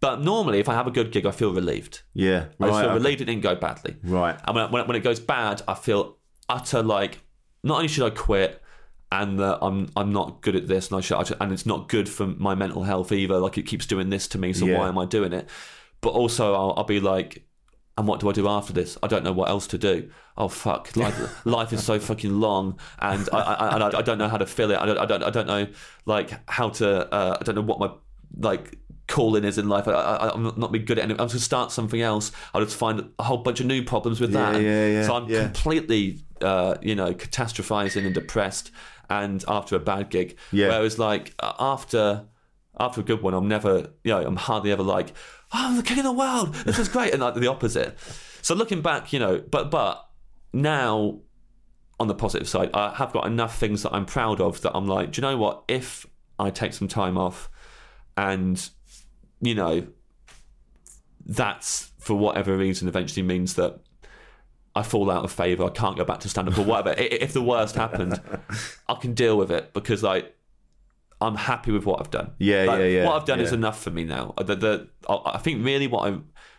[0.00, 2.02] but normally, if I have a good gig, I feel relieved.
[2.14, 2.94] Yeah, I just feel okay.
[2.94, 3.96] relieved it didn't go badly.
[4.02, 4.38] Right.
[4.46, 6.16] And when, when, when it goes bad, I feel
[6.48, 7.20] utter like
[7.62, 8.62] not only should I quit
[9.10, 11.66] and that I'm I'm not good at this and I should, I should and it's
[11.66, 13.38] not good for my mental health either.
[13.38, 14.78] Like it keeps doing this to me, so Yeah.
[14.78, 15.48] why am I doing it?
[16.00, 17.44] But also I'll, I'll be like.
[17.96, 18.96] And what do I do after this?
[19.02, 20.08] I don't know what else to do.
[20.36, 20.94] Oh fuck!
[20.96, 24.36] Life, life is so fucking long, and I, I, and I, I don't know how
[24.36, 24.78] to fill it.
[24.78, 25.66] I don't, I don't, I don't know
[26.06, 27.12] like how to.
[27.12, 27.90] Uh, I don't know what my
[28.38, 28.78] like
[29.08, 29.88] calling is in life.
[29.88, 31.10] I, I, I'm not be good at it.
[31.10, 32.30] I'm going to start something else.
[32.54, 34.54] I'll just find a whole bunch of new problems with that.
[34.54, 35.42] Yeah, yeah, yeah, so I'm yeah.
[35.44, 38.70] completely, uh, you know, catastrophizing and depressed.
[39.10, 40.68] And after a bad gig, Yeah.
[40.68, 42.26] whereas like after
[42.78, 45.08] after a good one, I'm never, you know, I'm hardly ever like,
[45.52, 46.54] oh, I'm the king of the world.
[46.54, 47.98] This is great, and like the opposite.
[48.42, 50.06] So looking back, you know, but but
[50.52, 51.20] now
[51.98, 54.86] on the positive side, I have got enough things that I'm proud of that I'm
[54.86, 55.64] like, do you know what?
[55.68, 56.06] If
[56.38, 57.50] I take some time off
[58.16, 58.68] and,
[59.40, 59.86] you know,
[61.26, 63.80] that's for whatever reason eventually means that
[64.74, 66.94] I fall out of favour, I can't go back to stand up or whatever.
[66.98, 68.20] If the worst happened,
[68.88, 70.34] I can deal with it because like
[71.20, 72.32] I'm happy with what I've done.
[72.38, 74.34] Yeah, Like, yeah, yeah, What I've done is enough for me now.
[74.36, 76.18] Uh, the, the, I think really what I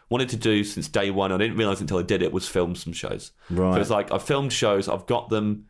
[0.09, 1.31] wanted to do since day one.
[1.31, 3.31] I didn't realize until I did it was film some shows.
[3.49, 3.75] Right.
[3.75, 4.89] So it's like I've filmed shows.
[4.89, 5.65] I've got them.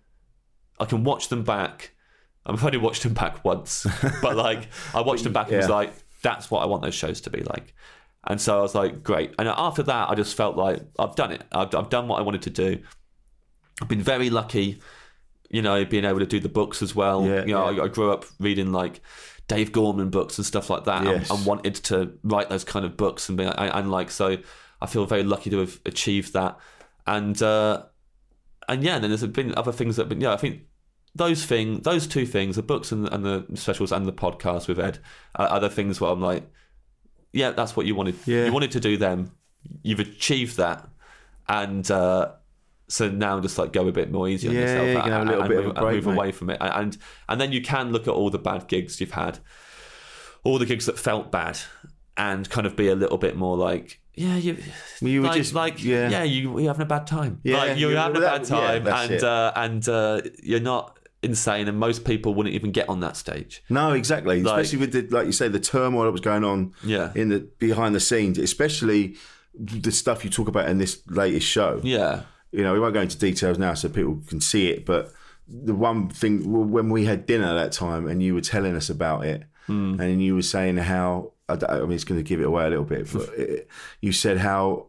[0.79, 1.91] I can watch them back.
[2.45, 3.85] I've only watched them back once,
[4.21, 7.21] but like I watched them back and was like, that's what I want those shows
[7.21, 7.75] to be like.
[8.27, 9.33] And so I was like, great.
[9.39, 11.43] And after that, I just felt like I've done it.
[11.51, 12.79] I've, I've done what I wanted to do.
[13.81, 14.81] I've been very lucky,
[15.49, 17.25] you know, being able to do the books as well.
[17.25, 17.81] Yeah, you know, yeah.
[17.81, 19.01] I, I grew up reading like
[19.47, 21.29] Dave Gorman books and stuff like that, Yes.
[21.29, 24.37] and, and wanted to write those kind of books and be and, and like so.
[24.81, 26.57] I feel very lucky to have achieved that,
[27.07, 27.83] and uh,
[28.67, 30.61] and yeah, and then there's been other things that, have been yeah, I think
[31.15, 34.79] those thing, those two things, the books and, and the specials and the podcast with
[34.79, 34.99] Ed,
[35.35, 36.49] are other things where I'm like,
[37.33, 38.15] yeah, that's what you wanted.
[38.25, 38.45] Yeah.
[38.45, 39.31] You wanted to do them.
[39.83, 40.87] You've achieved that,
[41.47, 42.31] and uh,
[42.87, 45.11] so now just like go a bit more easy on Yeah, yourself yeah, you can
[45.11, 46.13] have a and, little and bit of move, break, and move mate.
[46.13, 49.11] away from it, and and then you can look at all the bad gigs you've
[49.11, 49.39] had,
[50.43, 51.59] all the gigs that felt bad,
[52.17, 53.99] and kind of be a little bit more like.
[54.15, 54.57] Yeah, you.
[55.01, 56.09] You were like, just- like yeah.
[56.09, 57.39] yeah, you you're having a bad time.
[57.43, 61.67] Yeah, like you're you- having a bad time, and uh, and uh, you're not insane,
[61.67, 63.61] and most people wouldn't even get on that stage.
[63.69, 64.41] No, exactly.
[64.41, 67.11] Like- especially with the, like you say, the turmoil that was going on Yeah.
[67.15, 69.15] in the behind the scenes, especially
[69.53, 71.81] the stuff you talk about in this latest show.
[71.83, 75.11] Yeah, You know, we won't go into details now so people can see it, but
[75.47, 79.25] the one thing when we had dinner that time and you were telling us about
[79.25, 79.99] it, Hmm.
[79.99, 82.69] and you were saying how I, I mean, it's going to give it away a
[82.69, 83.67] little bit, but it,
[84.01, 84.85] you said how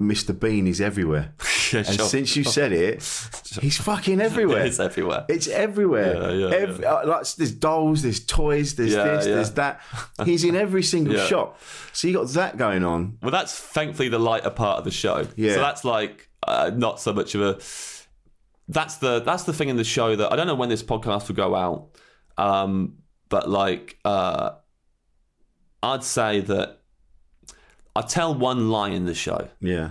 [0.00, 0.38] Mr.
[0.38, 1.32] Bean is everywhere.
[1.72, 2.06] Yeah, and sure.
[2.06, 2.94] since you said it,
[3.60, 4.64] he's fucking everywhere.
[4.64, 5.24] it's everywhere.
[5.28, 6.32] It's everywhere.
[6.32, 9.80] Yeah, yeah, Every, uh, like, there's dolls, there's toys, there's this, there's that.
[10.24, 11.60] He's in every single shop.
[11.92, 13.18] So you got that going on.
[13.22, 15.26] Well, that's thankfully the lighter part of the show.
[15.36, 15.54] Yeah.
[15.54, 17.58] So that's like uh, not so much of a.
[18.66, 21.28] That's the that's the thing in the show that I don't know when this podcast
[21.28, 21.90] will go out,
[22.38, 22.94] um,
[23.28, 24.52] but like uh,
[25.82, 26.80] I'd say that
[27.94, 29.90] I tell one lie in the show, Yeah.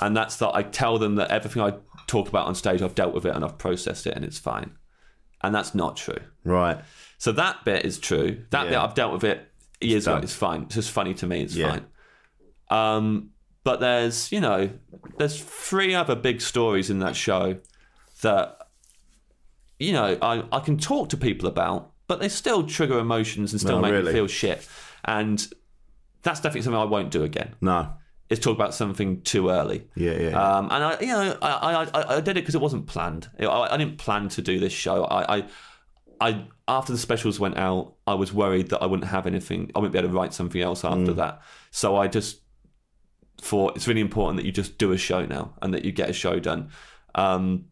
[0.00, 1.74] And that's that I tell them that everything I
[2.06, 4.72] talk about on stage I've dealt with it and I've processed it and it's fine,
[5.42, 6.20] and that's not true.
[6.44, 6.78] Right.
[7.18, 8.44] So that bit is true.
[8.50, 10.16] That bit I've dealt with it years ago.
[10.18, 10.62] It's fine.
[10.62, 11.42] It's just funny to me.
[11.42, 11.70] It's Yeah.
[11.70, 11.86] fine.
[12.70, 13.30] Um,
[13.64, 14.70] but there's you know
[15.18, 17.58] there's three other big stories in that show
[18.22, 18.58] that
[19.78, 23.60] you know I, I can talk to people about, but they still trigger emotions and
[23.60, 24.06] still No, make really?
[24.06, 24.66] me feel shit.
[25.04, 25.46] And
[26.22, 27.54] that's definitely something I won't do again.
[27.60, 27.92] No.
[28.30, 29.86] Is talk about something too early.
[29.94, 30.28] Yeah, yeah.
[30.30, 30.56] yeah.
[30.58, 33.30] Um, and I, you know, I, I, I, did it because it wasn't planned.
[33.40, 35.04] I, I didn't plan to do this show.
[35.04, 35.44] I, I,
[36.20, 39.70] I, after the specials went out, I was worried that I wouldn't have anything.
[39.74, 41.00] I wouldn't be able to write something else Mm.
[41.00, 41.40] after that.
[41.70, 42.40] So I just
[43.40, 46.10] thought it's really important that you just do a show now and that you get
[46.10, 46.70] a show done.
[47.14, 47.66] Um,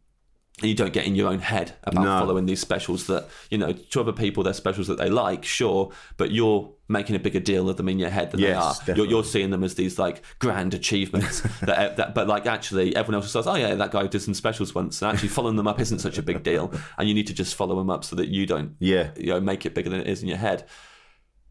[0.61, 2.19] and you don't get in your own head about No.
[2.19, 5.93] following these specials that you know to other people they're specials that they like sure
[6.17, 8.97] but you're making a bigger deal of them in your head than Yes, they are
[8.97, 12.97] you're, you're seeing them as these like grand achievements that, eh, that but like actually
[12.97, 15.67] everyone else says oh yeah that guy did some specials once and actually following them
[15.69, 18.17] up isn't such a big deal and you need to just follow them up so
[18.17, 19.11] that you don't Yeah.
[19.17, 20.67] you know make it bigger than it is in your head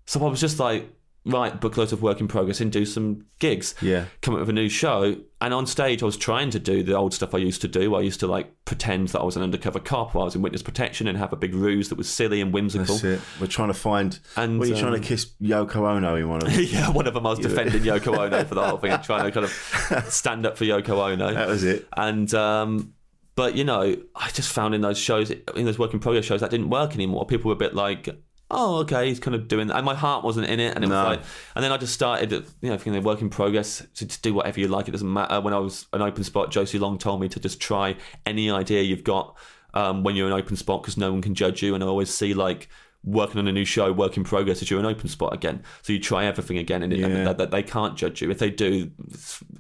[0.08, 0.89] so I was just like
[1.26, 4.05] right book loads of work in progress and do some gigs Yeah.
[4.21, 6.93] come up with a new show and on stage I was trying to do the
[6.95, 9.41] old stuff I used to do I used to like pretend that I was an
[9.41, 12.07] undercover cop while I was in witness protection and have a big ruse that was
[12.07, 13.21] silly and whimsical That's it.
[13.41, 14.19] We're trying to find.
[14.38, 16.63] And, were you trying um, to kiss Yoko Ono in one of them?
[16.69, 19.23] yeah, one of them I was defending Yoko Ono for the whole thing, and trying
[19.23, 21.34] to kind of stand up for Yoko Ono.
[21.34, 21.88] That was it.
[21.95, 22.93] And um,
[23.36, 26.41] but you know, I just found in those shows, in those work in progress shows,
[26.41, 27.26] that didn't work anymore.
[27.26, 28.09] People were a bit like,
[28.52, 29.78] "Oh, okay, he's kind of doing," that.
[29.78, 30.96] and my heart wasn't in it, and it No.
[31.04, 31.26] was like,
[31.56, 32.32] and then I just started,
[32.62, 34.88] you know, thinking work in progress to do whatever you like.
[34.88, 35.41] It doesn't matter.
[35.41, 38.82] When I was an open spot, Josie Long told me to just try any idea
[38.84, 39.36] you've got
[39.74, 42.14] um, when you're an open spot because no one can judge you, and I always
[42.14, 42.70] see like.
[43.08, 45.62] Working on a new show, work in progress, as you're an open spot again.
[45.84, 48.32] So you try everything again, and, it, and that, that they can't judge you.
[48.32, 48.89] If they do,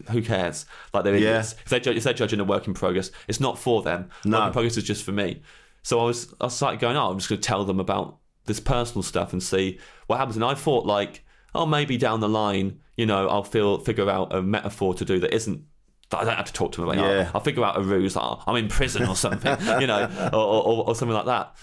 [0.09, 0.65] who cares?
[0.95, 1.41] Like they're Yeah.
[1.41, 4.09] If, they, ju- if they're judging a work in progress, it's not for them.
[4.23, 4.39] No.
[4.39, 5.43] Work in progress is just for me.
[5.83, 8.59] So I was, I started going, oh, I'm just going to tell them about this
[8.59, 10.35] personal stuff and see what happens.
[10.35, 11.23] And I thought, like,
[11.53, 15.19] oh, maybe down the line, you know, I'll feel figure out a metaphor to do
[15.19, 15.63] that isn't.
[16.09, 17.03] that I don't have to talk to them about.
[17.03, 17.19] Yeah.
[17.27, 18.15] I'll, I'll figure out a ruse.
[18.15, 21.55] Like, oh, I'm in prison or something, you know, or, or, or something like that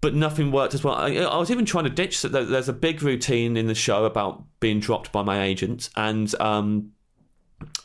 [0.00, 0.94] but nothing worked as well.
[0.94, 2.30] I, I was even trying to ditch that.
[2.30, 6.92] There's a big routine in the show about being dropped by my agent, and um,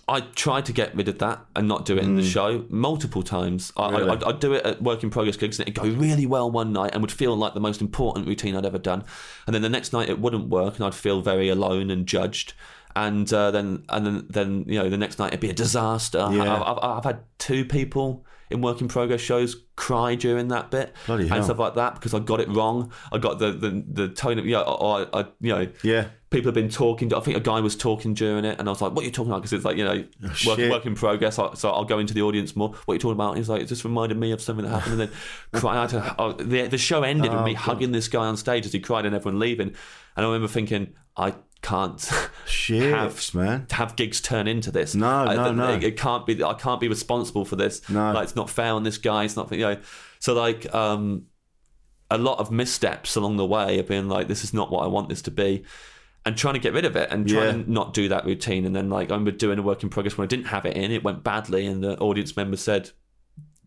[0.07, 3.23] I tried to get rid of that and not do it in the show multiple
[3.23, 3.73] times.
[3.75, 4.23] I, Really?
[4.23, 6.71] I, I'd do it at work in progress gigs, and it'd go really well one
[6.71, 9.03] night, and would feel like the most important routine I'd ever done,
[9.47, 12.53] and then the next night it wouldn't work, and I'd feel very alone and judged.
[12.95, 16.27] and uh, then and then then you know the next night it'd be a disaster.
[16.31, 16.55] Yeah.
[16.55, 20.93] I've, I've, I've had two people in work in progress shows cry during that bit
[21.05, 21.43] Bloody and hell.
[21.43, 22.91] stuff like that because I got it wrong.
[23.11, 26.07] I got the the, the tone of yeah, or, or I, you know Yeah.
[26.29, 27.13] people have been talking.
[27.13, 29.11] I think a guy was talking during it, and I was like, "What are you
[29.11, 30.71] talking about?" Because it's like you know, oh, work, shit.
[30.71, 31.35] work in progress.
[31.35, 32.69] So, so I'll go into the audience more.
[32.85, 33.29] What are you talking about?
[33.29, 35.19] And he's like, "It just reminded me of something that happened." And then
[35.61, 35.89] cry out.
[35.89, 37.61] To, oh, the the show ended with Oh, me God.
[37.61, 39.69] hugging this guy on stage as he cried and everyone leaving.
[40.15, 41.33] And I remember thinking, I
[41.65, 41.99] can't
[42.45, 43.67] Shifts, man.
[43.71, 44.95] have gigs turn into this.
[44.95, 45.73] No, I- no, no.
[45.73, 46.41] It, it can't be.
[46.43, 47.87] I can't be responsible for this.
[47.89, 48.11] No.
[48.11, 49.23] like it's not fair on this guy.
[49.25, 49.51] It's not.
[49.51, 49.77] You know.
[50.19, 51.23] So like, um,
[52.11, 54.87] a lot of missteps along the way of being like, this is not what I
[54.87, 55.63] want this to be.
[56.27, 57.63] And trying to get rid of it and trying Yeah.
[57.65, 58.65] to not do that routine.
[58.65, 60.75] And then, like, I remember doing a work in progress when I didn't have it
[60.75, 61.67] in, it went badly.
[61.67, 62.89] And the audience member said,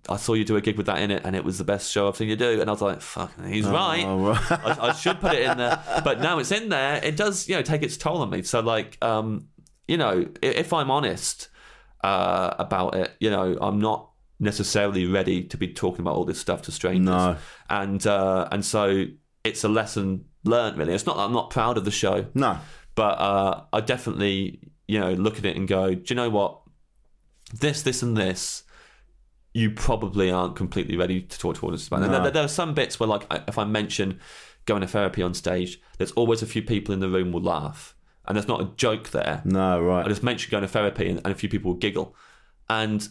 [0.09, 1.90] I saw you do a gig with that in it, and it was the best
[1.90, 2.61] show I've seen you do.
[2.61, 4.05] And I was like, "Fuck, he's Oh, right.
[4.05, 4.51] right.
[4.78, 7.01] I, I should put it in there." But now it's in there.
[7.05, 8.42] It does, you know, take its toll on me.
[8.42, 9.49] So, like, um,
[9.86, 11.49] you know, i- if I'm honest
[12.05, 16.38] uh, about it, you know, I'm not necessarily ready to be talking about all this
[16.38, 17.07] stuff to strangers.
[17.09, 17.36] No.
[17.68, 19.05] And uh, and so
[19.44, 20.78] it's a lesson learned.
[20.78, 21.16] Really, it's not.
[21.18, 22.26] I'm not proud of the show.
[22.34, 22.59] No.
[22.94, 26.61] But uh, I definitely, you know, look at it and go, do you know what?
[27.53, 28.62] This, this, and this,
[29.59, 32.02] you probably aren't completely ready to talk to audiences about.
[32.02, 32.22] And No.
[32.22, 34.20] There, there are some bits where, like, if I mention
[34.66, 37.96] going to therapy on stage, there's always a few people in the room will laugh,
[38.26, 39.42] and there's not a joke there.
[39.44, 40.04] No, right.
[40.04, 42.14] I just mention going to therapy, and, and a few people will giggle.
[42.70, 43.09] And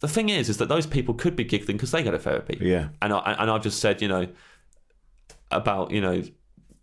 [0.00, 2.58] the thing is, is that those people could be giggling because they go to therapy.
[2.60, 2.88] Yeah.
[3.00, 4.26] And I and I've just said, you know,
[5.52, 6.24] about you know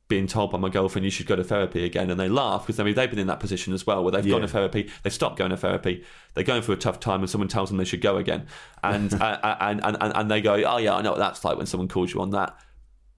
[0.10, 2.80] being told by my girlfriend you should go to therapy again, and they laugh because
[2.80, 5.14] I mean they've been in that position as well, where they've gone to therapy, they've
[5.14, 6.04] stopped going to therapy,
[6.34, 8.48] they're going through a tough time, and someone tells them they should go again,
[8.84, 11.58] and uh, and, and and and they go, oh yeah, I know what that's like
[11.58, 12.58] when someone calls you on that.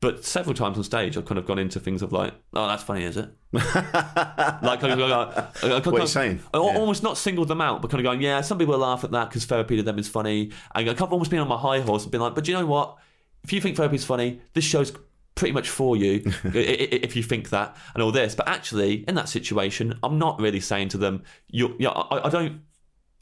[0.02, 2.82] But several times on stage, I've kind of gone into things of like, oh, that's
[2.82, 3.30] funny, is it?
[3.54, 6.42] like, I, I, I, I, What are you saying?
[6.54, 6.64] I Yeah.
[6.80, 9.30] almost not singled them out, but kind of going, yeah, some people laugh at that
[9.30, 10.52] because therapy to them is funny.
[10.74, 12.98] And I've almost been on my high horse and been like, but you know what?
[13.44, 14.92] If you think therapy is funny, this show's
[15.36, 18.36] pretty much for you if you think that and all this.
[18.36, 22.30] But actually, in that situation, I'm not really saying to them, you yeah, I, I
[22.30, 22.62] don't.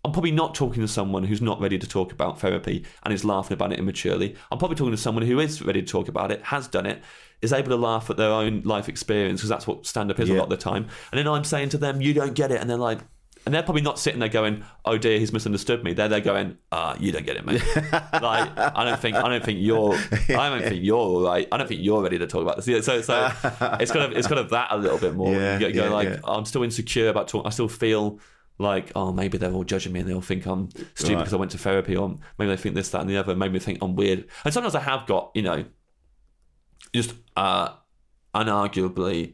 [0.05, 3.25] I'm probably not talking to someone who's not ready to talk about therapy and is
[3.25, 4.33] laughing about it immaturely.
[4.49, 7.03] I'm probably talking to someone who is ready to talk about it, has done it,
[7.41, 10.29] is able to laugh at their own life experience because that's what stand up is
[10.29, 10.87] a lot of the time.
[11.11, 12.61] And then I'm saying to them, you don't get it.
[12.61, 12.99] And they're like,
[13.49, 16.59] and they're probably not sitting there going, "Oh dear, he's misunderstood me." They're there going,
[16.71, 17.63] "Ah, you don't get it, mate.
[18.21, 21.47] like, I don't think, I don't think you're, I don't think you're all right.
[21.51, 23.31] I don't think you're ready to talk about this." So, so
[23.79, 25.33] it's kind of, it's kind of that a little bit more.
[25.33, 26.19] Yeah, you go, yeah, like, yeah.
[26.25, 27.47] I'm still insecure about talking.
[27.47, 28.19] I still feel
[28.59, 31.17] like, oh, maybe they're all judging me and they'll think I'm stupid Right.
[31.19, 33.35] because I went to therapy, or maybe they think this, that, and the other.
[33.35, 34.25] Maybe they think I'm weird.
[34.45, 35.65] And sometimes I have got, you know,
[36.93, 37.69] just uh,
[38.35, 39.33] unarguably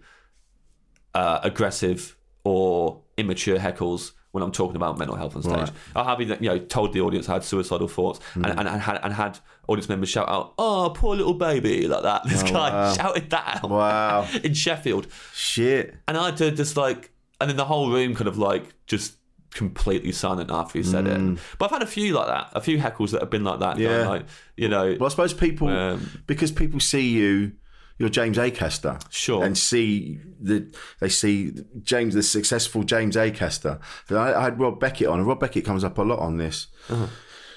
[1.14, 5.56] uh, aggressive or immature heckles when I'm talking about mental health on stage.
[5.56, 5.72] Right.
[5.96, 8.82] I have even, you know told the audience I had suicidal thoughts and, and, and
[8.82, 12.24] had and had audience members shout out, "Oh, poor little baby," like that.
[12.28, 12.94] This Oh, guy wow.
[12.94, 14.28] shouted that out Wow.
[14.44, 15.96] in Sheffield, Shit.
[16.08, 19.16] and I had to just like, and then the whole room kind of like just
[19.52, 21.40] completely silent after he said it.
[21.58, 23.78] But I've had a few like that, a few heckles that have been like that.
[23.78, 23.80] Mm.
[23.80, 24.08] Yeah.
[24.10, 24.26] like
[24.58, 27.54] you know, Well, I suppose people, Um, because people see you,
[27.98, 29.44] you're James Acaster, Sure.
[29.44, 30.68] and see the
[31.00, 33.80] they see James, the successful James Acaster.
[34.10, 36.68] I, I had Rob Beckett on, and Rob Beckett comes up a lot on this
[36.90, 37.08] Uh-huh.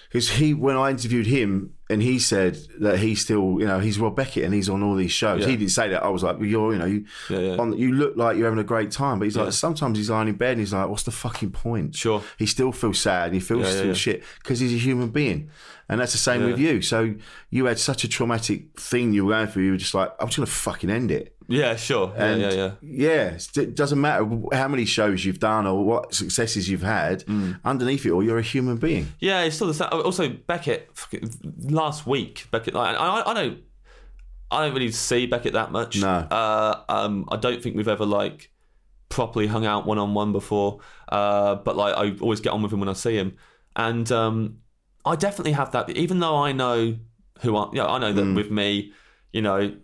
[0.08, 3.98] Because he, when I interviewed him, and he said that he's still, you know, he's
[3.98, 5.40] Rob Beckett, and he's on all these shows.
[5.40, 5.48] Yeah.
[5.48, 6.02] He didn't say that.
[6.02, 7.56] I was like, well, you're, you know, you, Yeah, yeah.
[7.56, 10.28] On, you look like you're having a great time, but he's like, sometimes he's lying
[10.28, 11.94] in bed, and he's like, what's the fucking point?
[11.94, 12.22] Sure.
[12.38, 15.50] He still feels sad, and he feels still shit because he's a human being.
[15.88, 16.82] And that's the same with you.
[16.82, 17.14] So
[17.48, 19.64] you had such a traumatic thing you were going through.
[19.64, 21.34] You were just like, I'm just going to fucking end it.
[21.48, 22.70] Yeah, sure, yeah, And yeah, yeah.
[22.82, 27.24] yeah, it's- it doesn't matter how many shows you've done or what successes you've had.
[27.26, 27.58] Mm.
[27.64, 29.08] Underneath it all, you're a human being.
[29.18, 29.88] Yeah, it's still the same.
[29.92, 30.90] Also, Beckett
[31.62, 32.46] last week.
[32.50, 33.58] Beckett, I, I, I don't,
[34.50, 36.00] I don't really see Beckett that much.
[36.00, 36.08] No.
[36.08, 38.50] uh, um, I don't think we've ever like
[39.08, 40.80] properly hung out one on one before.
[41.08, 43.36] Uh, but like, I always get on with him when I see him,
[43.74, 44.58] and um,
[45.04, 45.90] I definitely have that.
[45.90, 46.96] Even though I know
[47.40, 48.92] who I, you know, I know that with me,
[49.32, 49.74] you know.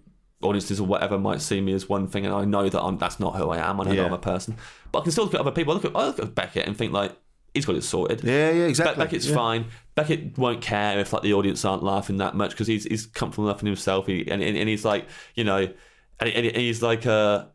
[0.42, 3.18] Audiences or whatever might see me as one thing, and I know that I'm that's
[3.18, 3.80] not who I am.
[3.80, 4.02] I know Yeah.
[4.02, 4.56] that I'm a person,
[4.92, 5.72] but I can still look at other people.
[5.72, 7.16] I look at, I look at Beckett and think like
[7.54, 8.22] he's got it sorted.
[8.22, 9.02] Yeah, yeah, Be- exactly.
[9.04, 9.36] Beckett's Yeah.
[9.36, 9.66] fine.
[9.94, 13.48] Beckett won't care if like the audience aren't laughing that much because he's he's comfortable
[13.48, 14.06] enough in himself.
[14.06, 15.72] He, and, and and he's like you know,
[16.20, 17.50] and, and he's like a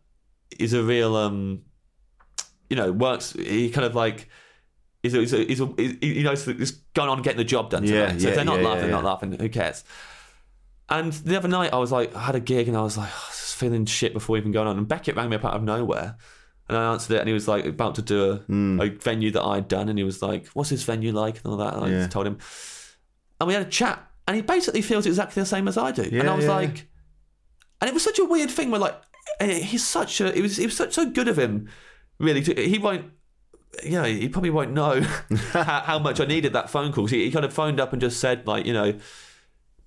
[0.58, 1.62] he's a real um,
[2.72, 3.34] you know works.
[3.34, 4.30] He kind of like.
[5.02, 7.46] He's a, he's a, he's a, he, he knows that he's going on getting the
[7.46, 7.86] job done.
[7.86, 8.20] Yeah, tonight.
[8.20, 9.32] so yeah, if they're not yeah, laughing, yeah, not laughing.
[9.32, 9.86] Who cares?
[10.90, 13.10] And the other night, I was like, I had a gig, and I was like,
[13.10, 14.78] oh, I was just feeling shit before even going on.
[14.78, 16.18] And Beckett rang me up out of nowhere,
[16.68, 19.44] And I answered it, and he was like about to do a, a venue that
[19.44, 21.74] I'd done, and he was like, "What's this venue like?" and all that.
[21.76, 21.98] And I Yeah.
[22.00, 22.38] just told him,
[23.40, 26.04] and we had a chat, and he basically feels exactly the same as I do.
[26.04, 26.52] and I was yeah.
[26.56, 26.88] like,
[27.82, 28.96] and it was such a weird thing where like
[29.40, 31.70] eh, he's such a it was it was such so good of him,
[32.20, 32.42] really.
[32.44, 33.06] To, he won't.
[33.84, 35.02] Yeah, he probably won't know
[35.54, 37.04] how, how much I needed that phone call.
[37.06, 38.98] 'Cause He, he kind of phoned up and just said, like, you know,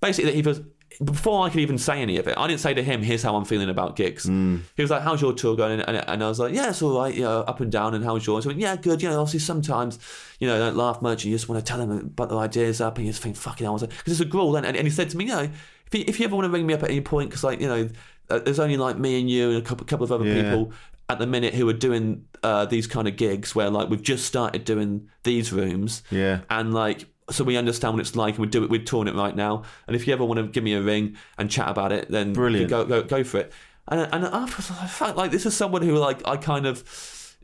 [0.01, 0.61] basically that he was
[1.03, 2.37] before I could even say any of it.
[2.37, 5.21] I didn't say to him, "Here's how I'm feeling about gigs." He was like, "How's
[5.21, 7.13] your tour going?" And, and I was like, "Yeah, it's all right.
[7.13, 7.93] You know, up and down.
[7.93, 9.01] And how's yours?" I went, "Yeah, good.
[9.01, 9.99] You know, obviously sometimes,
[10.39, 11.23] you know, don't laugh much.
[11.23, 13.35] And you just want to tell them about the ideas up, and you just think,
[13.35, 14.55] fucking hell." Because it's a gruel.
[14.55, 15.49] And, and he said to me, "You know,
[15.87, 17.61] if you, if you ever want to ring me up at any point, because like,
[17.61, 17.89] you know,
[18.29, 20.41] uh, there's only like me and you and a couple, couple of other Yeah.
[20.43, 20.71] people."
[21.09, 24.25] At the minute, who are doing uh, these kind of gigs where like we've just
[24.25, 26.39] started doing these rooms, Yeah.
[26.49, 29.15] and like so we understand what it's like and we do it we're touring it
[29.15, 31.91] right now and if you ever want to give me a ring and chat about
[31.91, 32.69] it then Brilliant.
[32.69, 33.53] go go go for it
[33.87, 36.83] and and afterwards I felt like this is someone who like I kind of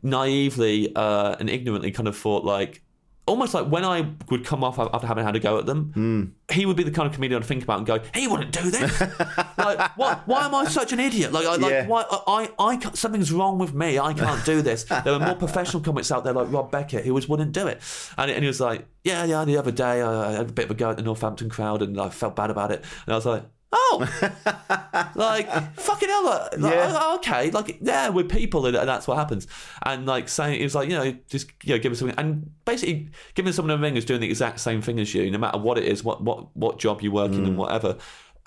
[0.02, 2.82] naively uh, and ignorantly kind of thought like
[3.30, 6.54] almost like when I would come off after having had a go at them hmm.
[6.54, 8.70] he would be the kind of comedian I'd think about and go he wouldn't do
[8.70, 9.04] this.
[9.58, 11.32] Like what why am I such an idiot?
[11.32, 11.88] Like I like Yeah.
[11.88, 14.00] why I, I can't, something's wrong with me.
[14.00, 14.86] I can't do this.
[15.04, 17.82] There are more professional comics out there like Rob Beckett who just wouldn't do it.
[18.18, 20.66] And, and he was like yeah yeah the other day I, I had a bit
[20.66, 22.84] of a go at the Northampton crowd and I felt bad about it.
[23.06, 24.00] And I was like oh
[25.16, 25.48] like
[25.80, 26.98] fucking hell like, like, Yeah.
[27.00, 29.46] oh, okay like yeah we're people and, and that's what happens
[29.84, 32.50] and like saying it was like you know just you know give us something and
[32.66, 35.58] basically giving someone a ring is doing the exact same thing as you no matter
[35.60, 37.48] what it is what what what job you work in Mm.
[37.48, 37.98] and whatever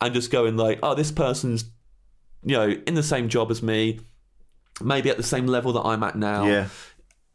[0.00, 1.66] and just going like oh this person's
[2.44, 4.00] you know in the same job as me
[4.80, 6.68] maybe at the same level that I'm at now Yeah.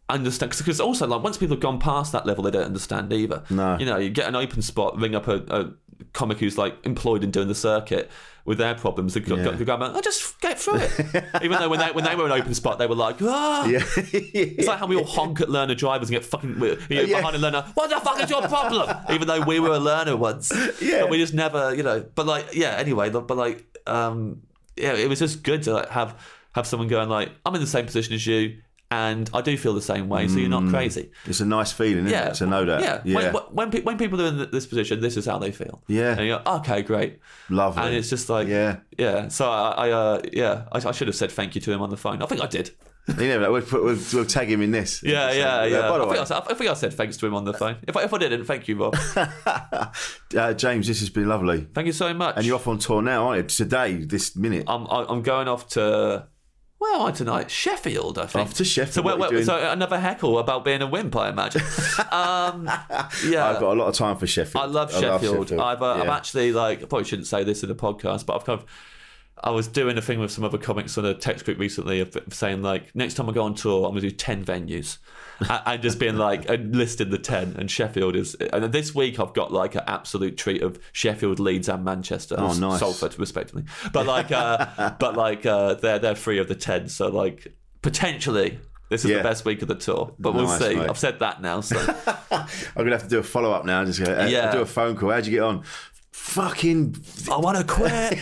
[0.09, 3.43] Understand because also like once people have gone past that level they don't understand either
[3.49, 3.77] No.
[3.77, 5.71] you know you get an open spot ring up a, a
[6.13, 8.09] comic who's like employed in doing the circuit
[8.45, 9.43] with their problems they go, Yeah.
[9.43, 12.25] go, go, go, oh just get through it even though when they when they were
[12.25, 13.83] an open spot they were like ah Yeah.
[13.97, 17.05] it's like how we all honk at learner drivers and get fucking you know, Yeah.
[17.17, 20.15] behind a learner what the fuck is your problem even though we were a learner
[20.15, 21.01] once Yeah.
[21.01, 24.41] but we just never you know but like yeah anyway but like um
[24.77, 26.15] yeah it was just good to like have
[26.53, 29.73] have someone going like I'm in the same position as you and I do feel
[29.73, 32.45] the same way so you're not crazy It's a nice feeling, isn't yeah it, to
[32.45, 32.81] know that?
[32.81, 33.31] yeah, Yeah.
[33.31, 36.11] When, when, pe- when people are in this position this is how they feel Yeah.
[36.17, 37.19] and you're like, okay great
[37.49, 37.83] Lovely.
[37.83, 38.77] and it's just like Yeah.
[38.97, 41.81] yeah so I, I uh yeah I, I should have said thank you to him
[41.81, 42.71] on the phone I think I did
[43.07, 43.51] You never know.
[43.53, 45.01] We'll, put, we'll, we'll tag him in this.
[45.01, 45.89] yeah, yeah, yeah.
[45.89, 47.45] By the I, way, think I, said, I think I said thanks to him on
[47.45, 47.77] the phone.
[47.87, 48.97] If I, if I didn't, thank you, Rob.
[50.35, 51.67] uh, James, this has been lovely.
[51.73, 52.35] Thank you so much.
[52.35, 53.47] And you're off on tour now, aren't you?
[53.47, 54.65] Today, this minute.
[54.67, 56.27] I'm I'm going off to
[56.79, 57.49] where I tonight?
[57.49, 58.47] Sheffield, I think.
[58.47, 61.29] Off to Sheffield, So, where, what where, so another heckle about being a wimp, I
[61.29, 61.61] imagine.
[62.11, 62.69] um,
[63.25, 64.63] yeah, I've got a lot of time for Sheffield.
[64.63, 65.51] I love Sheffield.
[65.53, 68.45] I've, uh, I'm actually like, I probably shouldn't say this in a podcast, but I've
[68.45, 68.65] kind of,
[69.43, 72.17] I was doing a thing with some other comics on a text group recently of
[72.31, 74.97] saying like, next time I go on tour, I'm going to do ten venues,
[75.65, 79.33] and, just being like, and listed the ten, and Sheffield is, and this week I've
[79.33, 82.79] got like an absolute treat of Sheffield, Leeds, and Manchester, Oh, nice.
[82.79, 87.07] Salford, respectively, but like, uh, but like, uh, they're they're three of the ten, so
[87.09, 88.59] like potentially.
[88.89, 89.17] This is Yeah.
[89.17, 90.75] the best week of the tour, but we'll see.
[90.75, 90.89] mate.
[90.89, 91.75] I've said that now, so
[92.31, 93.83] I'm gonna have to do a follow up now.
[93.83, 94.49] Just go, uh, Yeah.
[94.49, 95.09] do a phone call.
[95.11, 95.63] How'd you get on?
[96.21, 96.95] Fucking.
[97.31, 98.19] I want to quit.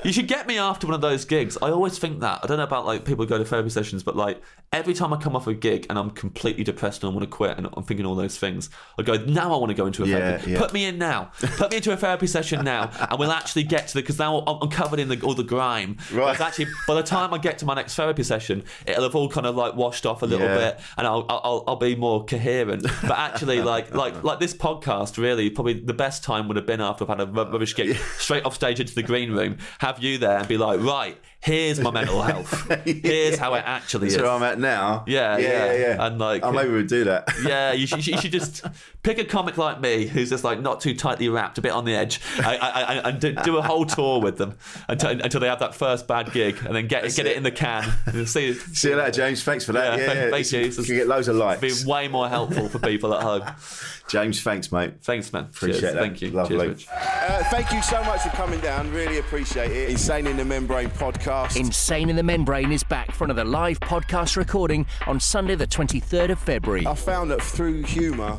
[0.04, 1.56] you should get me after one of those gigs.
[1.60, 2.40] I always think that.
[2.42, 5.12] I don't know about like people who go to therapy sessions, but like every time
[5.12, 7.66] I come off a gig and I'm completely depressed and I want to quit and
[7.72, 8.68] I'm thinking all those things,
[8.98, 10.52] I go, now I want to go into a therapy.
[10.52, 10.58] yeah.
[10.58, 11.32] Put me in now.
[11.40, 14.38] Put me into a therapy session now, and we'll actually get to the because now
[14.40, 15.96] I'm covered in the, all the grime.
[16.12, 16.38] Right.
[16.38, 19.46] Actually, by the time I get to my next therapy session, it'll have all kind
[19.46, 20.56] of like washed off a little Yeah.
[20.72, 22.82] bit, and I'll, I'll I'll be more coherent.
[23.02, 26.80] But actually, like like like this podcast, really, probably the best time would have been
[26.80, 30.18] after I've a rub- rubbish gig, straight off stage into the green room, have you
[30.18, 32.70] there, and be like, right, here's my mental health.
[32.84, 34.22] Here's how it actually That's is.
[34.22, 35.04] where I'm at now.
[35.06, 35.64] Yeah, yeah, yeah.
[35.72, 35.78] yeah.
[35.96, 36.06] yeah.
[36.06, 37.28] And like, oh, maybe we'll do that.
[37.44, 38.64] yeah, you should, you should just
[39.02, 41.84] pick a comic like me who's just like not too tightly wrapped, a bit on
[41.84, 44.56] the edge, I, I, I, and do, do a whole tour with them
[44.88, 47.32] until, until they have that first bad gig, and then get That's get it.
[47.32, 47.36] it.
[47.36, 47.84] in the can.
[48.26, 49.42] See, See you later, James.
[49.44, 49.98] Thanks for that.
[49.98, 50.30] Yeah, Yeah, thank- yeah.
[50.30, 50.60] thank you.
[50.82, 51.60] You can get loads of likes.
[51.60, 53.42] be way more helpful for people at home.
[54.08, 54.94] James, thanks, mate.
[55.02, 55.44] Thanks, man.
[55.44, 55.94] Appreciate Cheers.
[55.94, 56.00] that.
[56.00, 56.30] Thank you.
[56.30, 56.58] Lovely.
[56.74, 58.90] Cheers, Uh, thank you so much for coming down.
[58.92, 59.88] Really appreciate it.
[59.90, 61.33] Insane in the Membrane podcast.
[61.56, 66.30] Insane in the Membrane is back for another live podcast recording on Sunday, the 23rd
[66.30, 66.86] of February.
[66.86, 68.38] I found that through humour,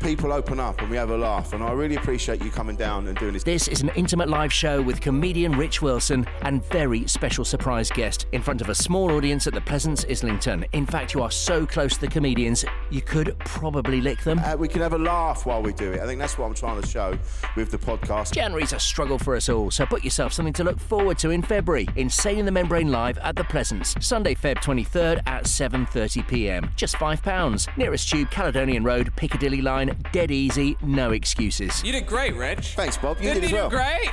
[0.00, 1.52] people open up and we have a laugh.
[1.52, 3.42] And I really appreciate you coming down and doing this.
[3.42, 8.26] This is an intimate live show with comedian Rich Wilson and very special surprise guest
[8.32, 10.64] in front of a small audience at the Pleasance Islington.
[10.72, 14.38] In fact, you are so close to the comedians, you could probably lick them.
[14.40, 16.00] Uh, we can have a laugh while we do it.
[16.00, 17.18] I think that's what I'm trying to show
[17.56, 18.32] with the podcast.
[18.32, 21.42] January's a struggle for us all, so put yourself something to look forward to in
[21.42, 21.88] February.
[21.96, 26.70] Insane in the Membrane live at the Pleasance, Sunday, Feb 23rd at 7:30 p.m.
[26.76, 27.68] Just five pounds.
[27.76, 29.85] Nearest tube, Caledonian Road, Piccadilly Line.
[30.12, 31.82] Dead easy, no excuses.
[31.84, 32.74] You did great, Rich.
[32.74, 33.18] Thanks, Bob.
[33.18, 33.70] You Didn't did as well.
[33.70, 34.10] great?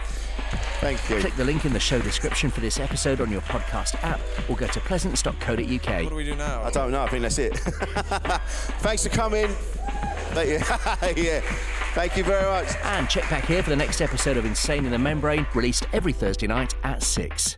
[0.79, 1.19] Thank you.
[1.19, 4.19] Click the link in the show description for this episode on your podcast app,
[4.49, 5.49] or go to pleasance.co.uk.
[5.57, 6.61] What do we do now?
[6.63, 7.03] I don't know.
[7.03, 7.57] I think that's it.
[8.81, 9.47] Thanks for coming.
[10.33, 11.23] Thank you.
[11.23, 11.41] yeah.
[11.93, 12.75] Thank you very much.
[12.83, 16.11] And check back here for the next episode of Insane in the Membrane, released every
[16.13, 17.57] Thursday night at 6.